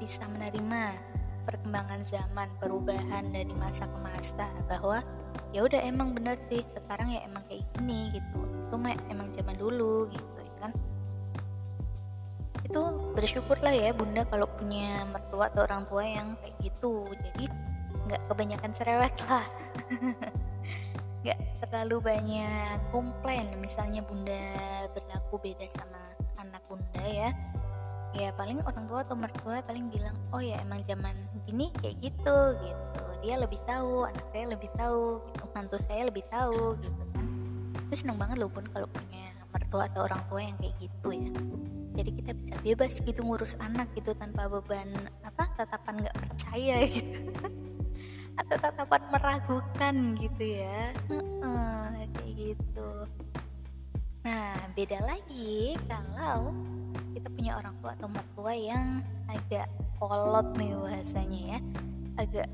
bisa 0.00 0.24
menerima 0.32 0.96
perkembangan 1.44 2.00
zaman 2.02 2.48
perubahan 2.58 3.28
dari 3.30 3.52
masa 3.54 3.86
ke 3.86 3.98
masa 4.02 4.48
bahwa 4.66 5.04
ya 5.54 5.62
udah 5.62 5.78
emang 5.84 6.16
bener 6.16 6.34
sih 6.48 6.64
sekarang 6.66 7.12
ya 7.12 7.22
emang 7.28 7.44
kayak 7.46 7.62
gini 7.76 8.16
gitu. 8.16 8.40
Itu 8.66 8.74
mah 8.80 8.96
emang 9.12 9.30
zaman 9.36 9.54
dulu 9.60 10.08
gitu 10.10 10.42
kan? 10.58 10.72
Itu 12.66 13.12
bersyukurlah 13.14 13.74
ya 13.76 13.92
bunda 13.94 14.26
kalau 14.26 14.48
punya 14.48 15.06
mertua 15.06 15.52
atau 15.52 15.62
orang 15.68 15.86
tua 15.86 16.02
yang 16.02 16.34
kayak 16.40 16.56
gitu. 16.64 17.06
Jadi 17.14 17.46
nggak 18.06 18.22
kebanyakan 18.30 18.70
cerewet 18.70 19.14
lah 19.26 19.42
nggak 21.26 21.66
terlalu 21.66 22.14
banyak 22.14 22.78
komplain. 22.94 23.50
Misalnya 23.58 24.06
bunda 24.06 24.54
berlaku 24.94 25.42
beda 25.42 25.66
sama 25.66 25.98
anak 26.38 26.62
bunda 26.70 27.02
ya. 27.02 27.34
Ya 28.14 28.30
paling 28.38 28.62
orang 28.62 28.86
tua 28.86 29.02
atau 29.02 29.18
mertua 29.18 29.60
paling 29.66 29.90
bilang 29.90 30.14
oh 30.30 30.38
ya 30.38 30.62
emang 30.62 30.86
zaman 30.86 31.18
gini 31.50 31.74
kayak 31.82 31.98
gitu 31.98 32.38
gitu. 32.62 33.02
Dia 33.26 33.42
lebih 33.42 33.58
tahu 33.66 34.06
anak 34.06 34.26
saya 34.30 34.54
lebih 34.54 34.70
tahu 34.78 35.18
gitu. 35.34 35.44
Mantu 35.50 35.76
saya 35.82 36.06
lebih 36.06 36.22
tahu 36.30 36.78
gitu 36.78 37.02
kan. 37.10 37.26
Itu 37.90 37.94
seneng 38.06 38.22
banget 38.22 38.38
loh 38.38 38.50
pun 38.52 38.62
kalau 38.70 38.86
punya 38.86 39.34
mertua 39.50 39.90
atau 39.90 40.06
orang 40.06 40.22
tua 40.30 40.40
yang 40.46 40.56
kayak 40.62 40.78
gitu 40.78 41.08
ya. 41.10 41.30
Jadi 41.96 42.10
kita 42.22 42.30
bisa 42.38 42.54
bebas 42.62 42.92
gitu 43.02 43.20
ngurus 43.26 43.58
anak 43.58 43.90
gitu 43.98 44.14
tanpa 44.14 44.46
beban 44.46 44.86
apa 45.26 45.48
tatapan 45.58 46.06
nggak 46.06 46.16
percaya 46.22 46.76
gitu 46.86 47.18
atau 48.36 48.56
tatapan 48.60 49.02
meragukan 49.10 49.94
gitu 50.20 50.44
ya. 50.44 50.92
Uh, 51.10 52.04
kayak 52.16 52.32
gitu. 52.36 52.90
Nah 54.22 54.54
beda 54.76 54.98
lagi 55.02 55.74
kalau 55.88 56.52
kita 57.16 57.28
punya 57.32 57.52
orang 57.56 57.74
tua 57.80 57.92
atau 57.96 58.08
mertua 58.12 58.52
yang 58.52 59.00
agak 59.26 59.66
kolot 59.96 60.48
nih 60.60 60.76
bahasanya 60.76 61.40
ya. 61.56 61.58
Agak 62.20 62.48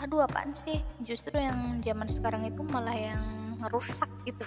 aduh 0.00 0.26
apaan 0.26 0.56
sih? 0.56 0.82
Justru 1.04 1.38
yang 1.38 1.78
zaman 1.84 2.08
sekarang 2.10 2.42
itu 2.48 2.60
malah 2.66 2.96
yang 2.96 3.22
ngerusak 3.62 4.08
gitu. 4.26 4.42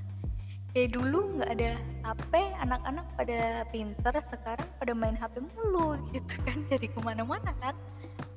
Kayak 0.70 0.94
dulu 0.94 1.34
nggak 1.34 1.50
ada 1.58 1.70
HP 2.06 2.32
anak-anak 2.62 3.06
pada 3.18 3.66
pinter 3.74 4.14
sekarang 4.22 4.68
pada 4.78 4.92
main 4.94 5.18
HP 5.18 5.42
mulu 5.42 5.98
gitu 6.14 6.38
kan. 6.46 6.62
Jadi 6.70 6.86
ke 6.86 6.98
mana-mana 7.02 7.50
kan 7.58 7.74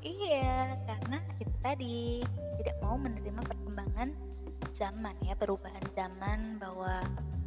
iya 0.03 0.77
karena 0.85 1.17
itu 1.39 1.55
tadi 1.63 2.21
tidak 2.61 2.75
mau 2.83 2.95
menerima 2.99 3.41
perkembangan 3.41 4.11
zaman 4.75 5.15
ya 5.23 5.33
perubahan 5.35 5.85
zaman 5.95 6.59
bahwa 6.59 7.03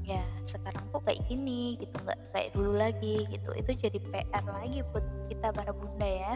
ya 0.07 0.23
sekarang 0.47 0.87
tuh 0.95 1.03
kayak 1.03 1.27
gini 1.27 1.75
gitu 1.83 1.99
nggak 2.07 2.21
kayak 2.31 2.51
dulu 2.55 2.73
lagi 2.79 3.27
gitu. 3.27 3.51
Itu 3.59 3.75
jadi 3.75 3.99
PR 3.99 4.45
lagi 4.47 4.81
buat 4.95 5.05
kita 5.29 5.51
para 5.51 5.75
bunda 5.75 6.07
ya. 6.07 6.33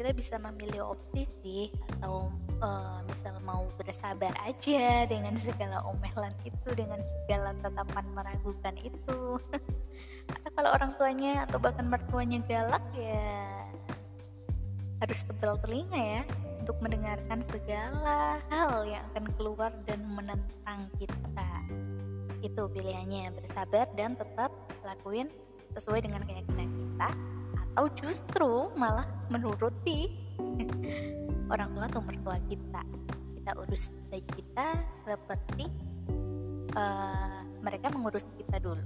Kita 0.00 0.16
bisa 0.16 0.40
memilih 0.40 0.96
opsi 0.96 1.28
sih 1.44 1.68
atau 2.00 2.32
uh, 2.64 3.04
misal 3.04 3.36
mau 3.44 3.68
bersabar 3.76 4.32
aja 4.48 5.04
dengan 5.04 5.36
segala 5.36 5.84
omelan 5.84 6.32
itu 6.48 6.68
dengan 6.72 7.04
segala 7.04 7.52
tatapan 7.60 8.08
meragukan 8.16 8.74
itu. 8.80 9.36
Atau 10.40 10.50
kalau 10.56 10.70
orang 10.72 10.94
tuanya 10.94 11.42
atau 11.42 11.58
bahkan 11.58 11.90
mertuanya 11.90 12.38
galak 12.46 12.86
ya 12.94 13.59
harus 15.00 15.24
tebal 15.24 15.56
telinga 15.64 15.96
ya 15.96 16.22
untuk 16.60 16.76
mendengarkan 16.84 17.40
segala 17.48 18.36
hal 18.52 18.84
yang 18.84 19.00
akan 19.12 19.24
keluar 19.40 19.72
dan 19.88 20.04
menentang 20.04 20.86
kita. 21.00 21.50
Itu 22.44 22.68
pilihannya 22.68 23.32
bersabar 23.32 23.88
dan 23.96 24.14
tetap 24.14 24.52
lakuin 24.84 25.32
sesuai 25.72 26.04
dengan 26.04 26.20
keyakinan 26.28 26.68
kita 26.68 27.10
atau 27.56 27.84
justru 27.96 28.52
malah 28.76 29.08
menuruti 29.32 30.12
orang 31.52 31.72
tua 31.72 31.84
atau 31.88 32.00
mertua 32.04 32.36
kita. 32.46 32.82
Kita 33.40 33.50
urus 33.56 33.88
baik 34.12 34.26
kita 34.36 34.76
seperti 35.00 35.64
uh, 36.76 37.40
mereka 37.64 37.88
mengurus 37.88 38.28
kita 38.36 38.60
dulu. 38.60 38.84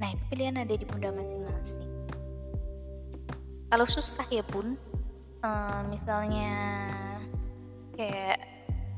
Nah 0.00 0.08
itu 0.08 0.24
pilihan 0.32 0.56
ada 0.56 0.72
di 0.72 0.84
bunda 0.88 1.12
masing-masing. 1.12 1.90
Kalau 3.70 3.86
susah 3.86 4.26
ya 4.32 4.42
bun 4.42 4.74
uh, 5.44 5.80
misalnya 5.88 6.52
kayak 7.96 8.40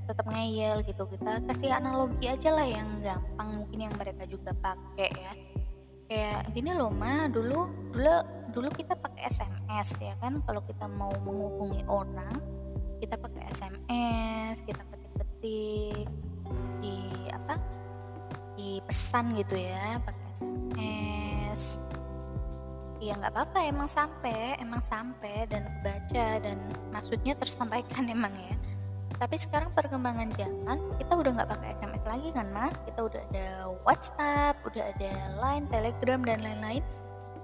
tetap 0.07 0.27
ngeyel 0.29 0.83
gitu 0.83 1.07
kita 1.07 1.39
kasih 1.47 1.71
analogi 1.73 2.27
aja 2.27 2.51
lah 2.53 2.67
yang 2.67 3.01
gampang 3.01 3.49
mungkin 3.63 3.79
yang 3.89 3.95
mereka 3.97 4.27
juga 4.27 4.51
pakai 4.59 5.11
ya. 5.11 5.33
Kayak 6.13 6.41
gini 6.53 6.71
loh 6.77 6.93
ma 6.93 7.31
dulu 7.31 7.71
dulu 7.95 8.17
dulu 8.53 8.69
kita 8.75 8.99
pakai 8.99 9.31
SMS 9.31 9.89
ya 10.03 10.15
kan? 10.21 10.43
Kalau 10.45 10.61
kita 10.67 10.85
mau 10.91 11.11
menghubungi 11.23 11.87
orang 11.89 12.37
kita 13.01 13.19
pakai 13.19 13.51
SMS 13.51 14.63
kita 14.67 14.83
ketik-ketik 14.91 16.07
di 16.83 16.99
apa? 17.33 17.55
Di 18.59 18.79
pesan 18.85 19.33
gitu 19.39 19.57
ya 19.57 19.99
pakai 20.03 20.27
SMS 20.37 21.82
ya 23.03 23.19
nggak 23.19 23.35
apa-apa 23.35 23.59
emang 23.67 23.91
sampai 23.91 24.55
emang 24.63 24.79
sampai 24.79 25.51
dan 25.51 25.67
baca 25.83 26.39
dan 26.39 26.63
maksudnya 26.95 27.35
tersampaikan 27.35 28.07
emang 28.15 28.31
ya. 28.39 28.55
Tapi 29.19 29.39
sekarang 29.39 29.71
perkembangan 29.75 30.31
zaman 30.35 30.79
kita 30.99 31.13
udah 31.15 31.31
nggak 31.35 31.51
pakai 31.51 31.69
SMS 31.79 32.05
lagi 32.07 32.29
kan 32.31 32.47
mah 32.55 32.73
kita 32.87 33.01
udah 33.07 33.21
ada 33.31 33.47
WhatsApp 33.83 34.57
udah 34.67 34.85
ada 34.95 35.13
Line 35.39 35.67
Telegram 35.71 36.21
dan 36.23 36.39
lain-lain 36.43 36.83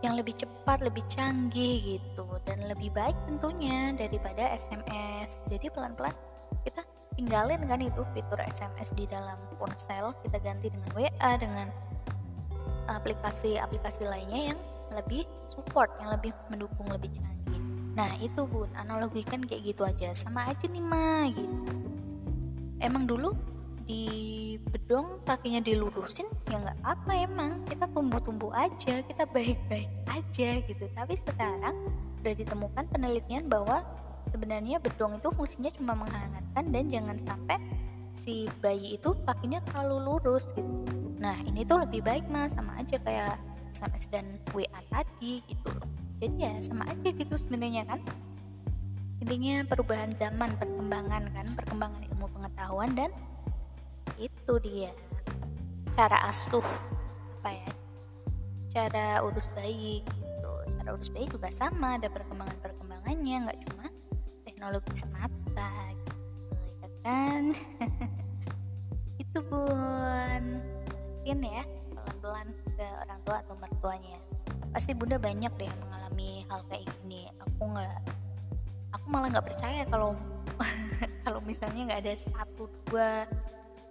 yang 0.02 0.14
lebih 0.14 0.34
cepat 0.38 0.78
lebih 0.78 1.02
canggih 1.10 1.98
gitu 1.98 2.26
dan 2.46 2.62
lebih 2.70 2.94
baik 2.94 3.14
tentunya 3.26 3.94
daripada 3.98 4.54
SMS 4.54 5.42
jadi 5.50 5.70
pelan-pelan 5.74 6.14
kita 6.62 6.86
tinggalin 7.18 7.62
kan 7.66 7.82
itu 7.82 8.02
fitur 8.14 8.38
SMS 8.46 8.94
di 8.94 9.10
dalam 9.10 9.38
ponsel 9.58 10.14
kita 10.22 10.38
ganti 10.38 10.70
dengan 10.70 10.90
WA 10.94 11.30
dengan 11.38 11.66
aplikasi-aplikasi 12.86 14.06
lainnya 14.06 14.54
yang 14.54 14.58
lebih 14.94 15.24
support 15.50 15.90
yang 16.00 16.14
lebih 16.14 16.32
mendukung 16.52 16.88
lebih 16.88 17.10
canggih. 17.12 17.62
Nah 17.98 18.14
itu 18.22 18.46
bun, 18.46 18.70
analogikan 18.78 19.42
kayak 19.42 19.74
gitu 19.74 19.82
aja. 19.82 20.14
Sama 20.14 20.46
aja 20.48 20.66
nih 20.70 20.84
ma 20.84 21.26
gitu. 21.32 21.74
Emang 22.78 23.10
dulu 23.10 23.34
di 23.88 24.54
bedong 24.68 25.24
kakinya 25.24 25.64
dilurusin 25.64 26.28
ya 26.46 26.62
nggak 26.62 26.78
apa 26.86 27.12
emang. 27.26 27.66
Kita 27.66 27.90
tumbuh-tumbuh 27.90 28.54
aja 28.54 29.02
kita 29.02 29.26
baik-baik 29.26 29.90
aja 30.06 30.48
gitu. 30.62 30.84
Tapi 30.94 31.14
sekarang 31.18 31.74
udah 32.22 32.34
ditemukan 32.34 32.84
penelitian 32.90 33.50
bahwa 33.50 33.82
sebenarnya 34.30 34.78
bedong 34.78 35.18
itu 35.18 35.28
fungsinya 35.32 35.70
cuma 35.74 35.94
menghangatkan 35.98 36.64
dan 36.70 36.84
jangan 36.86 37.16
sampai 37.24 37.58
si 38.18 38.50
bayi 38.60 38.98
itu 38.98 39.14
kakinya 39.24 39.62
terlalu 39.66 40.14
lurus 40.14 40.50
gitu. 40.52 40.66
Nah 41.18 41.38
ini 41.46 41.66
tuh 41.66 41.82
lebih 41.82 42.02
baik 42.02 42.26
mas 42.30 42.54
sama 42.54 42.78
aja 42.78 42.98
kayak 43.02 43.38
SMS 43.78 44.10
dan 44.10 44.26
WA 44.50 44.82
tadi 44.90 45.38
gitu 45.46 45.70
loh. 45.70 45.86
Jadi 46.18 46.34
ya 46.42 46.58
sama 46.58 46.82
aja 46.90 47.14
gitu 47.14 47.34
sebenarnya 47.38 47.86
kan. 47.86 48.02
Intinya 49.22 49.62
perubahan 49.70 50.18
zaman 50.18 50.58
perkembangan 50.58 51.30
kan 51.30 51.46
perkembangan 51.54 52.02
ilmu 52.10 52.26
pengetahuan 52.34 52.90
dan 52.98 53.14
itu 54.18 54.54
dia. 54.58 54.90
Cara 55.94 56.26
asuh 56.26 56.66
apa 57.38 57.54
ya 57.54 57.70
cara 58.74 59.22
urus 59.22 59.46
bayi 59.54 60.02
gitu. 60.02 60.52
Cara 60.74 60.98
urus 60.98 61.14
bayi 61.14 61.30
juga 61.30 61.46
sama 61.54 62.02
ada 62.02 62.10
perkembangan 62.10 62.58
perkembangannya 62.58 63.36
nggak 63.46 63.60
cuma 63.62 63.86
teknologi 64.42 64.90
semata 64.98 65.70
gitu 65.94 66.18
ya 66.82 66.88
kan? 67.06 67.42
Itu 69.22 69.38
pun 69.46 70.42
mungkin 71.22 71.38
ya 71.46 71.62
pelan-pelan 71.94 72.67
ke 72.78 72.86
orang 72.86 73.18
tua 73.26 73.42
atau 73.42 73.58
mertuanya. 73.58 74.18
Pasti 74.70 74.94
bunda 74.94 75.18
banyak 75.18 75.50
deh 75.58 75.72
mengalami 75.82 76.46
hal 76.46 76.62
kayak 76.70 76.86
gini. 77.02 77.26
Aku 77.42 77.74
nggak 77.74 77.98
aku 78.94 79.06
malah 79.10 79.28
nggak 79.34 79.46
percaya 79.50 79.82
kalau 79.90 80.14
kalau 81.26 81.40
misalnya 81.42 81.90
nggak 81.90 82.00
ada 82.06 82.14
satu 82.14 82.70
dua 82.86 83.26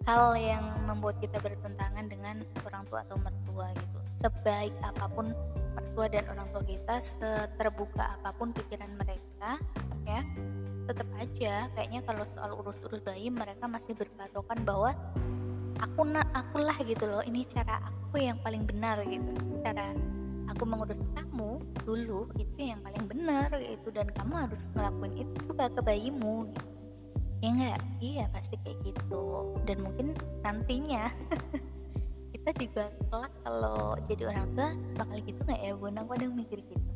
hal 0.07 0.39
yang 0.39 0.63
membuat 0.87 1.19
kita 1.19 1.35
bertentangan 1.43 2.07
dengan 2.07 2.39
orang 2.63 2.87
tua 2.87 3.03
atau 3.03 3.19
mertua 3.19 3.75
gitu. 3.75 3.99
Sebaik 4.15 4.71
apa 4.79 5.05
pun 5.11 5.35
mertua 5.75 6.07
dan 6.07 6.23
orang 6.31 6.47
tua 6.55 6.63
kita 6.63 6.95
seterbuka 7.03 8.15
apa 8.17 8.31
pun 8.31 8.55
pikiran 8.55 8.89
mereka 8.95 9.59
ya 10.07 10.23
tetap 10.87 11.07
aja. 11.19 11.67
Kayaknya 11.75 12.01
kalau 12.07 12.23
soal 12.31 12.51
urus-urus 12.55 13.03
bayi 13.03 13.27
mereka 13.27 13.67
masih 13.67 13.91
berpatokan 13.99 14.63
bahwa 14.63 14.95
aku 15.81 16.01
akulah 16.33 16.77
gitu 16.85 17.05
loh. 17.05 17.23
Ini 17.23 17.45
cara 17.49 17.81
aku 17.81 18.21
yang 18.21 18.37
paling 18.41 18.65
benar 18.65 19.01
gitu. 19.05 19.31
Cara 19.61 19.93
aku 20.49 20.63
mengurus 20.65 21.05
kamu 21.13 21.61
dulu 21.85 22.27
itu 22.41 22.73
yang 22.73 22.81
paling 22.81 23.05
benar 23.05 23.53
itu 23.61 23.87
dan 23.93 24.09
kamu 24.09 24.47
harus 24.47 24.71
ngelakuin 24.73 25.29
itu 25.29 25.53
ke 25.53 25.81
bayimu 25.83 26.49
gitu. 26.49 26.65
ya 27.37 27.53
enggak 27.53 27.81
iya 28.01 28.25
pasti 28.33 28.57
kayak 28.65 28.81
gitu. 28.81 29.53
Dan 29.69 29.85
mungkin 29.85 30.17
nantinya 30.41 31.05
kita 32.33 32.49
juga 32.57 32.89
kelak 33.13 33.33
kalau 33.45 33.93
jadi 34.09 34.33
orang 34.33 34.47
tua 34.57 34.69
bakal 34.97 35.17
gitu 35.21 35.39
nggak 35.45 35.61
ya 35.61 35.73
bun? 35.77 36.01
Aku 36.01 36.11
ada 36.17 36.25
mikir 36.25 36.59
gitu. 36.65 36.89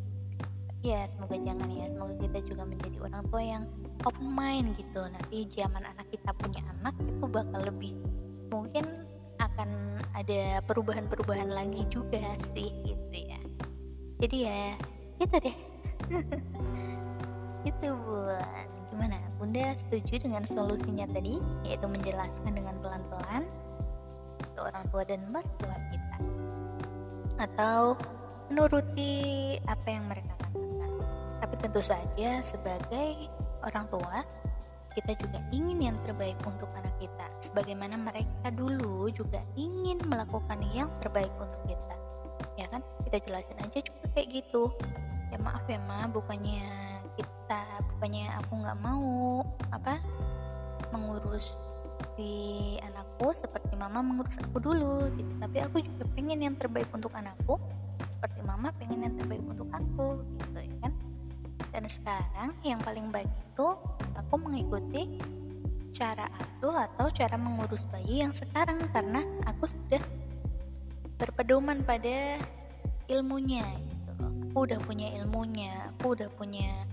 Ya 0.82 1.06
semoga 1.06 1.38
jangan 1.38 1.70
ya. 1.70 1.86
Semoga 1.94 2.16
kita 2.18 2.40
juga 2.50 2.64
menjadi 2.66 2.98
orang 3.06 3.24
tua 3.30 3.42
yang 3.46 3.64
open 4.02 4.34
mind 4.34 4.74
gitu. 4.82 5.06
Nanti 5.06 5.46
zaman 5.54 5.86
anak 5.86 6.10
kita 6.10 6.34
punya 6.34 6.66
anak 6.82 6.98
itu 7.06 7.26
bakal 7.30 7.62
lebih 7.62 7.94
mungkin 8.52 8.86
akan 9.40 9.98
ada 10.14 10.62
perubahan-perubahan 10.68 11.50
lagi 11.50 11.88
juga 11.88 12.22
sih 12.54 12.70
gitu 12.86 13.18
ya. 13.18 13.42
Jadi 14.22 14.38
ya 14.46 14.64
itu 15.18 15.36
deh. 15.40 15.58
Itu 17.70 17.88
bun. 17.94 18.68
Gimana? 18.92 19.18
Bunda 19.40 19.74
setuju 19.78 20.22
dengan 20.22 20.44
solusinya 20.46 21.08
tadi 21.10 21.40
yaitu 21.64 21.88
menjelaskan 21.88 22.52
dengan 22.52 22.76
pelan-pelan 22.84 23.48
ke 24.54 24.60
orang 24.60 24.86
tua 24.92 25.04
dan 25.08 25.22
mertua 25.32 25.78
kita? 25.90 26.18
Atau 27.40 27.98
menuruti 28.52 29.56
apa 29.66 29.88
yang 29.88 30.06
mereka 30.12 30.34
katakan? 30.38 30.92
Tapi 31.42 31.56
tentu 31.64 31.82
saja 31.82 32.30
sebagai 32.44 33.32
orang 33.64 33.86
tua 33.90 34.22
kita 34.92 35.16
juga 35.16 35.40
ingin 35.56 35.92
yang 35.92 35.98
terbaik 36.04 36.38
untuk 36.44 36.68
anak 36.76 36.92
kita. 37.00 37.26
Sebagaimana 37.40 37.96
mereka 37.96 38.52
dulu 38.52 39.08
juga 39.12 39.40
ingin 39.56 40.04
melakukan 40.08 40.60
yang 40.76 40.92
terbaik 41.00 41.32
untuk 41.40 41.62
kita. 41.68 41.96
Ya 42.60 42.68
kan? 42.68 42.84
Kita 43.08 43.18
jelasin 43.24 43.58
aja 43.64 43.80
juga 43.80 44.06
kayak 44.14 44.28
gitu. 44.44 44.72
Ya 45.32 45.40
maaf 45.40 45.64
ya 45.68 45.80
ma. 45.88 46.08
Bukannya 46.12 46.68
kita 47.16 47.62
bukannya 47.96 48.28
aku 48.44 48.52
nggak 48.64 48.80
mau 48.84 49.44
apa 49.72 50.00
mengurus 50.92 51.60
si 52.20 52.76
anakku 52.84 53.32
seperti 53.32 53.74
mama 53.80 54.04
mengurus 54.04 54.36
aku 54.44 54.60
dulu 54.60 55.08
gitu. 55.16 55.32
Tapi 55.40 55.58
aku 55.64 55.78
juga 55.80 56.04
pengen 56.14 56.44
yang 56.44 56.56
terbaik 56.60 56.92
untuk 56.92 57.16
anakku 57.16 57.56
seperti 58.12 58.44
mama 58.44 58.76
pengen 58.76 59.08
yang 59.08 59.16
terbaik 59.16 59.44
untuk 59.48 59.72
aku 59.72 60.20
gitu 60.38 60.60
ya 60.60 60.76
kan? 60.84 60.94
Dan 61.72 61.84
sekarang 61.88 62.52
yang 62.68 62.84
paling 62.84 63.08
baik 63.10 63.32
itu 63.32 63.68
aku 64.32 64.48
mengikuti 64.48 65.20
cara 65.92 66.32
asuh 66.40 66.88
atau 66.88 67.12
cara 67.12 67.36
mengurus 67.36 67.84
bayi 67.92 68.24
yang 68.24 68.32
sekarang 68.32 68.80
karena 68.96 69.28
aku 69.44 69.68
sudah 69.68 70.00
berpedoman 71.20 71.84
pada 71.84 72.40
ilmunya 73.12 73.68
gitu 73.76 74.12
aku 74.24 74.72
udah 74.72 74.80
punya 74.88 75.12
ilmunya 75.20 75.92
aku 75.92 76.16
udah 76.16 76.32
punya 76.40 76.88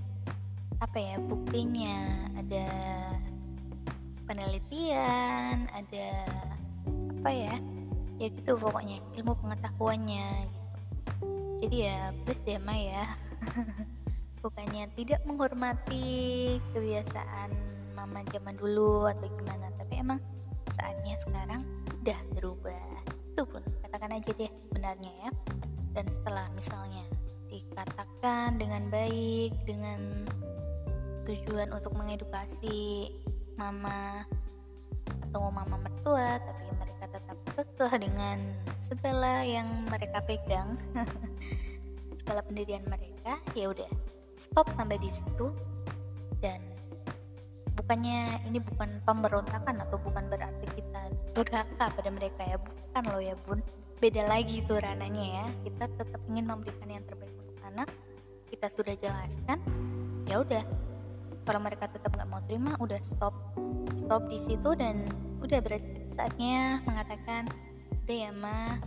apa 0.79 0.99
ya 0.99 1.17
buktinya. 1.19 2.27
Ada 2.39 2.67
penelitian 4.27 5.67
ada 5.73 6.09
apa 7.19 7.31
ya 7.31 7.55
ya 8.19 8.29
gitu 8.35 8.59
pokoknya 8.59 8.99
ilmu 9.15 9.35
pengetahuannya 9.43 10.27
gitu. 10.43 10.71
Jadi 11.59 11.77
ya 11.87 12.11
please 12.23 12.43
deh 12.43 12.59
ya 12.59 13.07
bukannya 14.39 14.87
tidak 14.95 15.21
menghormati 15.27 16.59
kebiasaan 16.75 17.51
mama 17.99 18.23
zaman 18.31 18.55
dulu 18.55 19.11
atau 19.11 19.27
gimana 19.27 19.71
tapi 19.75 19.99
emang 19.99 20.23
saatnya 20.75 21.19
sekarang 21.19 21.63
sudah 21.87 22.19
berubah. 22.39 22.87
Itu 23.35 23.43
pun 23.47 23.63
katakan 23.83 24.15
aja 24.15 24.31
deh 24.35 24.51
sebenarnya 24.71 25.13
ya. 25.27 25.31
Dan 25.95 26.07
setelah 26.07 26.47
misalnya 26.55 27.03
dikatakan 27.51 28.61
dengan 28.61 28.87
baik 28.93 29.57
dengan 29.67 30.29
tujuan 31.27 31.75
untuk 31.75 31.93
mengedukasi 31.97 33.13
mama 33.59 34.25
atau 35.29 35.53
mama 35.53 35.77
mertua 35.77 36.41
tapi 36.41 36.65
mereka 36.81 37.05
tetap 37.13 37.39
kekeh 37.53 37.93
dengan 38.01 38.39
segala 38.81 39.45
yang 39.45 39.85
mereka 39.93 40.25
pegang 40.25 40.81
segala 42.25 42.41
pendirian 42.49 42.81
mereka 42.89 43.37
ya 43.53 43.69
udah 43.69 43.89
stop 44.39 44.71
sampai 44.71 44.97
di 45.03 45.11
situ. 45.11 45.51
Dan 46.39 46.63
bukannya 47.75 48.47
ini 48.47 48.63
bukan 48.63 49.03
pemberontakan 49.03 49.83
atau 49.83 49.99
bukan 49.99 50.31
berarti 50.31 50.67
kita 50.79 51.11
durhaka 51.35 51.91
pada 51.91 52.11
mereka 52.11 52.47
ya 52.47 52.57
bukan 52.57 53.03
loh 53.11 53.23
ya 53.23 53.35
bun. 53.45 53.59
Beda 53.99 54.23
lagi 54.31 54.63
tuh 54.65 54.79
rananya 54.79 55.43
ya. 55.43 55.47
Kita 55.67 55.91
tetap 55.99 56.23
ingin 56.31 56.47
memberikan 56.47 56.87
yang 56.87 57.03
terbaik 57.05 57.35
untuk 57.35 57.59
anak. 57.67 57.89
Kita 58.47 58.71
sudah 58.71 58.95
jelaskan 58.95 59.59
ya 60.31 60.41
udah. 60.41 60.63
Kalau 61.43 61.61
mereka 61.65 61.91
tetap 61.91 62.15
nggak 62.15 62.29
mau 62.31 62.43
terima 62.47 62.79
udah 62.79 63.03
stop. 63.03 63.35
Stop 63.99 64.31
di 64.31 64.39
situ 64.39 64.71
dan 64.79 65.11
udah 65.43 65.59
berarti 65.59 66.07
saatnya 66.15 66.79
mengatakan 66.87 67.51
udah 68.07 68.17
ya 68.17 68.31
ma. 68.31 68.79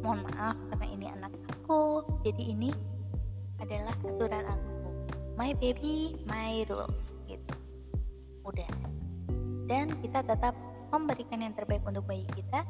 Mohon 0.00 0.32
maaf 0.32 0.56
karena 0.72 0.86
ini 0.88 1.06
anak 1.12 1.32
aku. 1.52 2.00
Jadi 2.24 2.56
ini 2.56 2.72
adalah 3.60 3.94
aturan 4.02 4.44
aku. 4.44 4.88
My 5.36 5.52
baby 5.56 6.16
my 6.28 6.64
rules 6.68 7.14
gitu. 7.28 7.54
Udah. 8.44 8.68
Dan 9.70 9.94
kita 10.02 10.26
tetap 10.26 10.56
memberikan 10.90 11.38
yang 11.38 11.54
terbaik 11.54 11.86
untuk 11.86 12.02
bayi 12.04 12.26
kita 12.34 12.66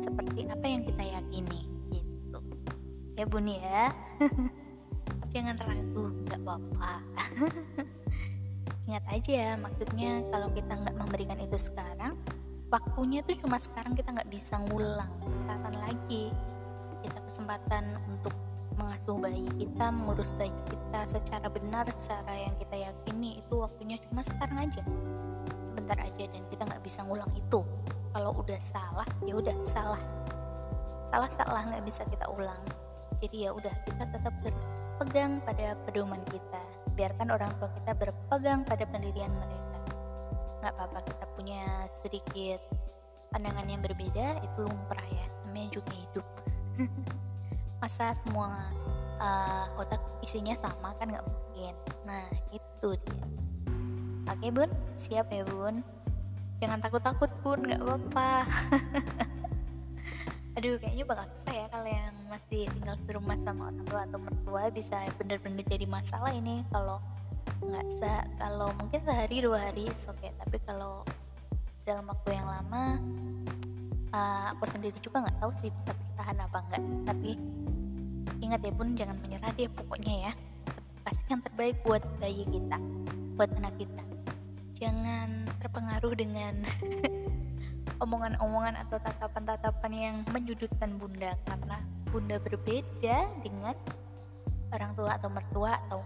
seperti 0.00 0.48
apa 0.48 0.66
yang 0.66 0.82
kita 0.86 1.04
yakini 1.04 1.60
gitu. 1.92 2.40
Ya 3.18 3.24
bun 3.28 3.46
ya. 3.46 3.92
Jangan 5.34 5.60
ragu 5.60 6.04
nggak 6.24 6.40
apa-apa. 6.40 6.92
Ingat 8.88 9.04
aja 9.12 9.60
maksudnya 9.60 10.24
kalau 10.32 10.48
kita 10.56 10.72
nggak 10.72 10.96
memberikan 10.96 11.38
itu 11.44 11.60
sekarang 11.60 12.16
waktunya 12.72 13.20
tuh 13.20 13.36
cuma 13.36 13.60
sekarang 13.60 13.92
kita 13.92 14.16
nggak 14.16 14.30
bisa 14.32 14.56
ngulang. 14.72 15.12
Kapan 15.44 15.74
lagi 15.76 16.32
kita 17.04 17.18
kesempatan 17.28 18.00
untuk 18.08 18.32
mengasuh 18.78 19.18
bayi 19.18 19.42
kita 19.58 19.90
mengurus 19.90 20.30
bayi 20.38 20.54
kita 20.70 21.00
secara 21.10 21.50
benar 21.50 21.84
secara 21.98 22.46
yang 22.46 22.54
kita 22.62 22.76
yakini 22.78 23.42
itu 23.42 23.54
waktunya 23.58 23.98
cuma 24.06 24.22
sekarang 24.22 24.70
aja. 24.70 24.82
Sebentar 25.66 25.98
aja 25.98 26.24
dan 26.30 26.42
kita 26.46 26.62
nggak 26.62 26.82
bisa 26.86 27.02
ngulang 27.02 27.30
itu. 27.34 27.60
Kalau 28.14 28.30
udah 28.38 28.60
salah 28.62 29.08
ya 29.26 29.34
udah 29.34 29.56
salah. 29.66 29.98
Salah 31.10 31.30
salah 31.34 31.62
nggak 31.66 31.84
bisa 31.84 32.06
kita 32.06 32.30
ulang. 32.30 32.62
Jadi 33.18 33.50
ya 33.50 33.50
udah 33.50 33.74
kita 33.82 34.04
tetap 34.14 34.34
berpegang 34.46 35.42
pada 35.42 35.74
pedoman 35.82 36.22
kita. 36.30 36.62
Biarkan 36.94 37.34
orang 37.34 37.50
tua 37.58 37.74
kita 37.82 37.92
berpegang 37.98 38.62
pada 38.62 38.86
pendirian 38.86 39.34
mereka. 39.34 39.78
Nggak 40.62 40.72
apa-apa 40.78 41.00
kita 41.02 41.24
punya 41.34 41.66
sedikit 41.98 42.62
pandangan 43.34 43.66
yang 43.66 43.82
berbeda 43.82 44.38
itu 44.38 44.58
lumrah 44.62 45.08
ya. 45.10 45.26
Namanya 45.50 45.68
juga 45.74 45.92
hidup 45.98 46.26
masa 47.78 48.14
semua 48.22 48.66
uh, 49.22 49.66
otak 49.78 50.02
isinya 50.22 50.54
sama 50.58 50.94
kan 50.98 51.10
nggak 51.10 51.26
mungkin. 51.26 51.74
Nah 52.06 52.26
itu 52.50 52.88
dia. 53.06 53.26
Oke 54.28 54.48
bun? 54.52 54.70
Siap 54.98 55.26
ya 55.30 55.42
bun? 55.46 55.80
Jangan 56.58 56.78
takut-takut 56.82 57.30
pun 57.40 57.58
nggak 57.62 57.80
apa-apa. 57.80 58.30
Aduh 60.58 60.74
kayaknya 60.82 61.06
bakal 61.06 61.26
susah 61.38 61.54
ya 61.54 61.66
kalau 61.70 61.86
yang 61.86 62.14
masih 62.26 62.66
tinggal 62.74 62.98
di 62.98 63.12
rumah 63.14 63.38
sama 63.46 63.70
orang 63.70 63.86
tua 63.86 64.02
atau 64.02 64.18
mertua 64.18 64.62
bisa 64.74 65.06
bener-bener 65.14 65.62
jadi 65.62 65.86
masalah 65.86 66.34
ini. 66.34 66.66
Kalau 66.74 66.98
nggak 67.58 67.86
se 67.90 68.12
kalau 68.38 68.68
mungkin 68.78 69.00
sehari 69.02 69.42
dua 69.42 69.58
hari 69.70 69.90
oke 69.90 70.14
okay. 70.14 70.30
tapi 70.38 70.56
kalau 70.62 71.02
dalam 71.82 72.06
waktu 72.06 72.36
yang 72.36 72.46
lama 72.46 73.00
uh, 74.14 74.54
aku 74.54 74.64
sendiri 74.68 74.94
juga 75.02 75.26
nggak 75.26 75.38
tahu 75.42 75.52
sih 75.56 75.72
bisa 75.72 75.90
bertahan 75.90 76.38
apa 76.44 76.58
enggak 76.68 76.82
tapi 77.08 77.30
ingat 78.48 78.64
ya 78.64 78.72
bun 78.72 78.96
jangan 78.96 79.20
menyerah 79.20 79.52
deh 79.52 79.68
pokoknya 79.68 80.14
ya. 80.28 80.32
Kasih 81.04 81.26
yang 81.36 81.42
terbaik 81.44 81.76
buat 81.84 82.00
bayi 82.16 82.48
kita 82.48 82.80
buat 83.36 83.52
anak 83.60 83.76
kita. 83.76 84.02
Jangan 84.80 85.44
terpengaruh 85.60 86.14
dengan 86.16 86.64
omongan-omongan 88.04 88.80
atau 88.88 88.96
tatapan-tatapan 89.04 89.92
yang 89.92 90.16
menyudutkan 90.32 90.96
bunda 90.96 91.36
karena 91.44 91.76
bunda 92.08 92.36
berbeda 92.40 93.28
dengan 93.44 93.76
orang 94.72 94.96
tua 94.96 95.20
atau 95.20 95.28
mertua 95.28 95.76
atau 95.86 96.00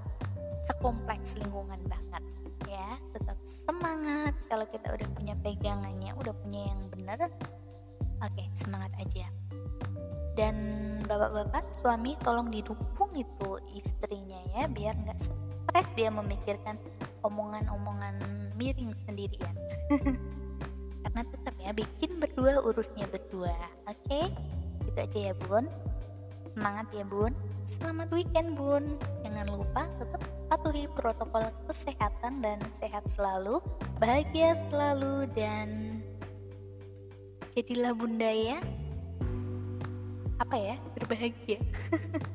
sekompleks 0.66 1.38
lingkungan 1.38 1.78
banget. 1.86 2.22
Ya 2.66 2.98
tetap 3.14 3.38
semangat 3.46 4.34
kalau 4.50 4.66
kita 4.66 4.90
udah 4.90 5.08
punya 5.14 5.34
pegangannya 5.38 6.10
udah 6.18 6.34
punya 6.42 6.74
yang 6.74 6.80
benar 6.90 7.18
oke 8.22 8.44
semangat 8.54 8.92
aja 8.96 9.26
dan 10.32 10.56
bapak-bapak 11.04 11.72
suami 11.76 12.16
tolong 12.24 12.48
didukung 12.48 13.12
itu 13.12 13.60
istrinya 13.76 14.40
ya 14.56 14.64
biar 14.70 14.96
nggak 14.96 15.18
stres 15.20 15.88
dia 15.96 16.08
memikirkan 16.08 16.80
omongan-omongan 17.22 18.16
miring 18.56 18.92
sendirian. 19.04 19.54
Karena 21.02 21.22
tetap 21.28 21.54
ya 21.60 21.70
bikin 21.74 22.16
berdua 22.22 22.62
urusnya 22.64 23.04
berdua. 23.10 23.52
Oke? 23.88 23.96
Okay? 24.08 24.24
itu 24.92 24.98
aja 24.98 25.18
ya 25.32 25.34
bun. 25.48 25.64
Semangat 26.52 26.86
ya 26.92 27.04
bun. 27.08 27.32
Selamat 27.78 28.08
weekend 28.12 28.56
bun. 28.56 29.00
Jangan 29.24 29.46
lupa 29.48 29.88
tetap 29.96 30.20
patuhi 30.52 30.84
protokol 30.92 31.48
kesehatan 31.64 32.44
dan 32.44 32.60
sehat 32.76 33.08
selalu 33.08 33.56
bahagia 33.96 34.52
selalu 34.68 35.24
dan 35.32 35.96
jadilah 37.56 37.96
bunda 37.96 38.28
ya 38.28 38.60
apa 40.42 40.56
ya 40.58 40.74
berbahagia 40.98 41.62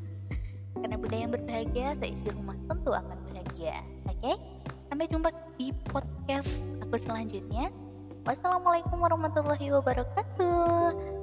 karena 0.79 0.95
bunda 0.95 1.17
yang 1.19 1.31
berbahagia 1.35 1.87
seisi 1.99 2.27
rumah 2.31 2.55
tentu 2.71 2.95
akan 2.95 3.17
bahagia 3.27 3.83
oke 4.07 4.15
okay? 4.23 4.37
Sampai 4.87 5.11
jumpa 5.11 5.29
di 5.59 5.75
podcast 5.91 6.63
aku 6.79 6.95
selanjutnya. 6.95 7.67
Wassalamualaikum 8.23 9.03
warahmatullahi 9.03 9.67
wabarakatuh. 9.75 11.16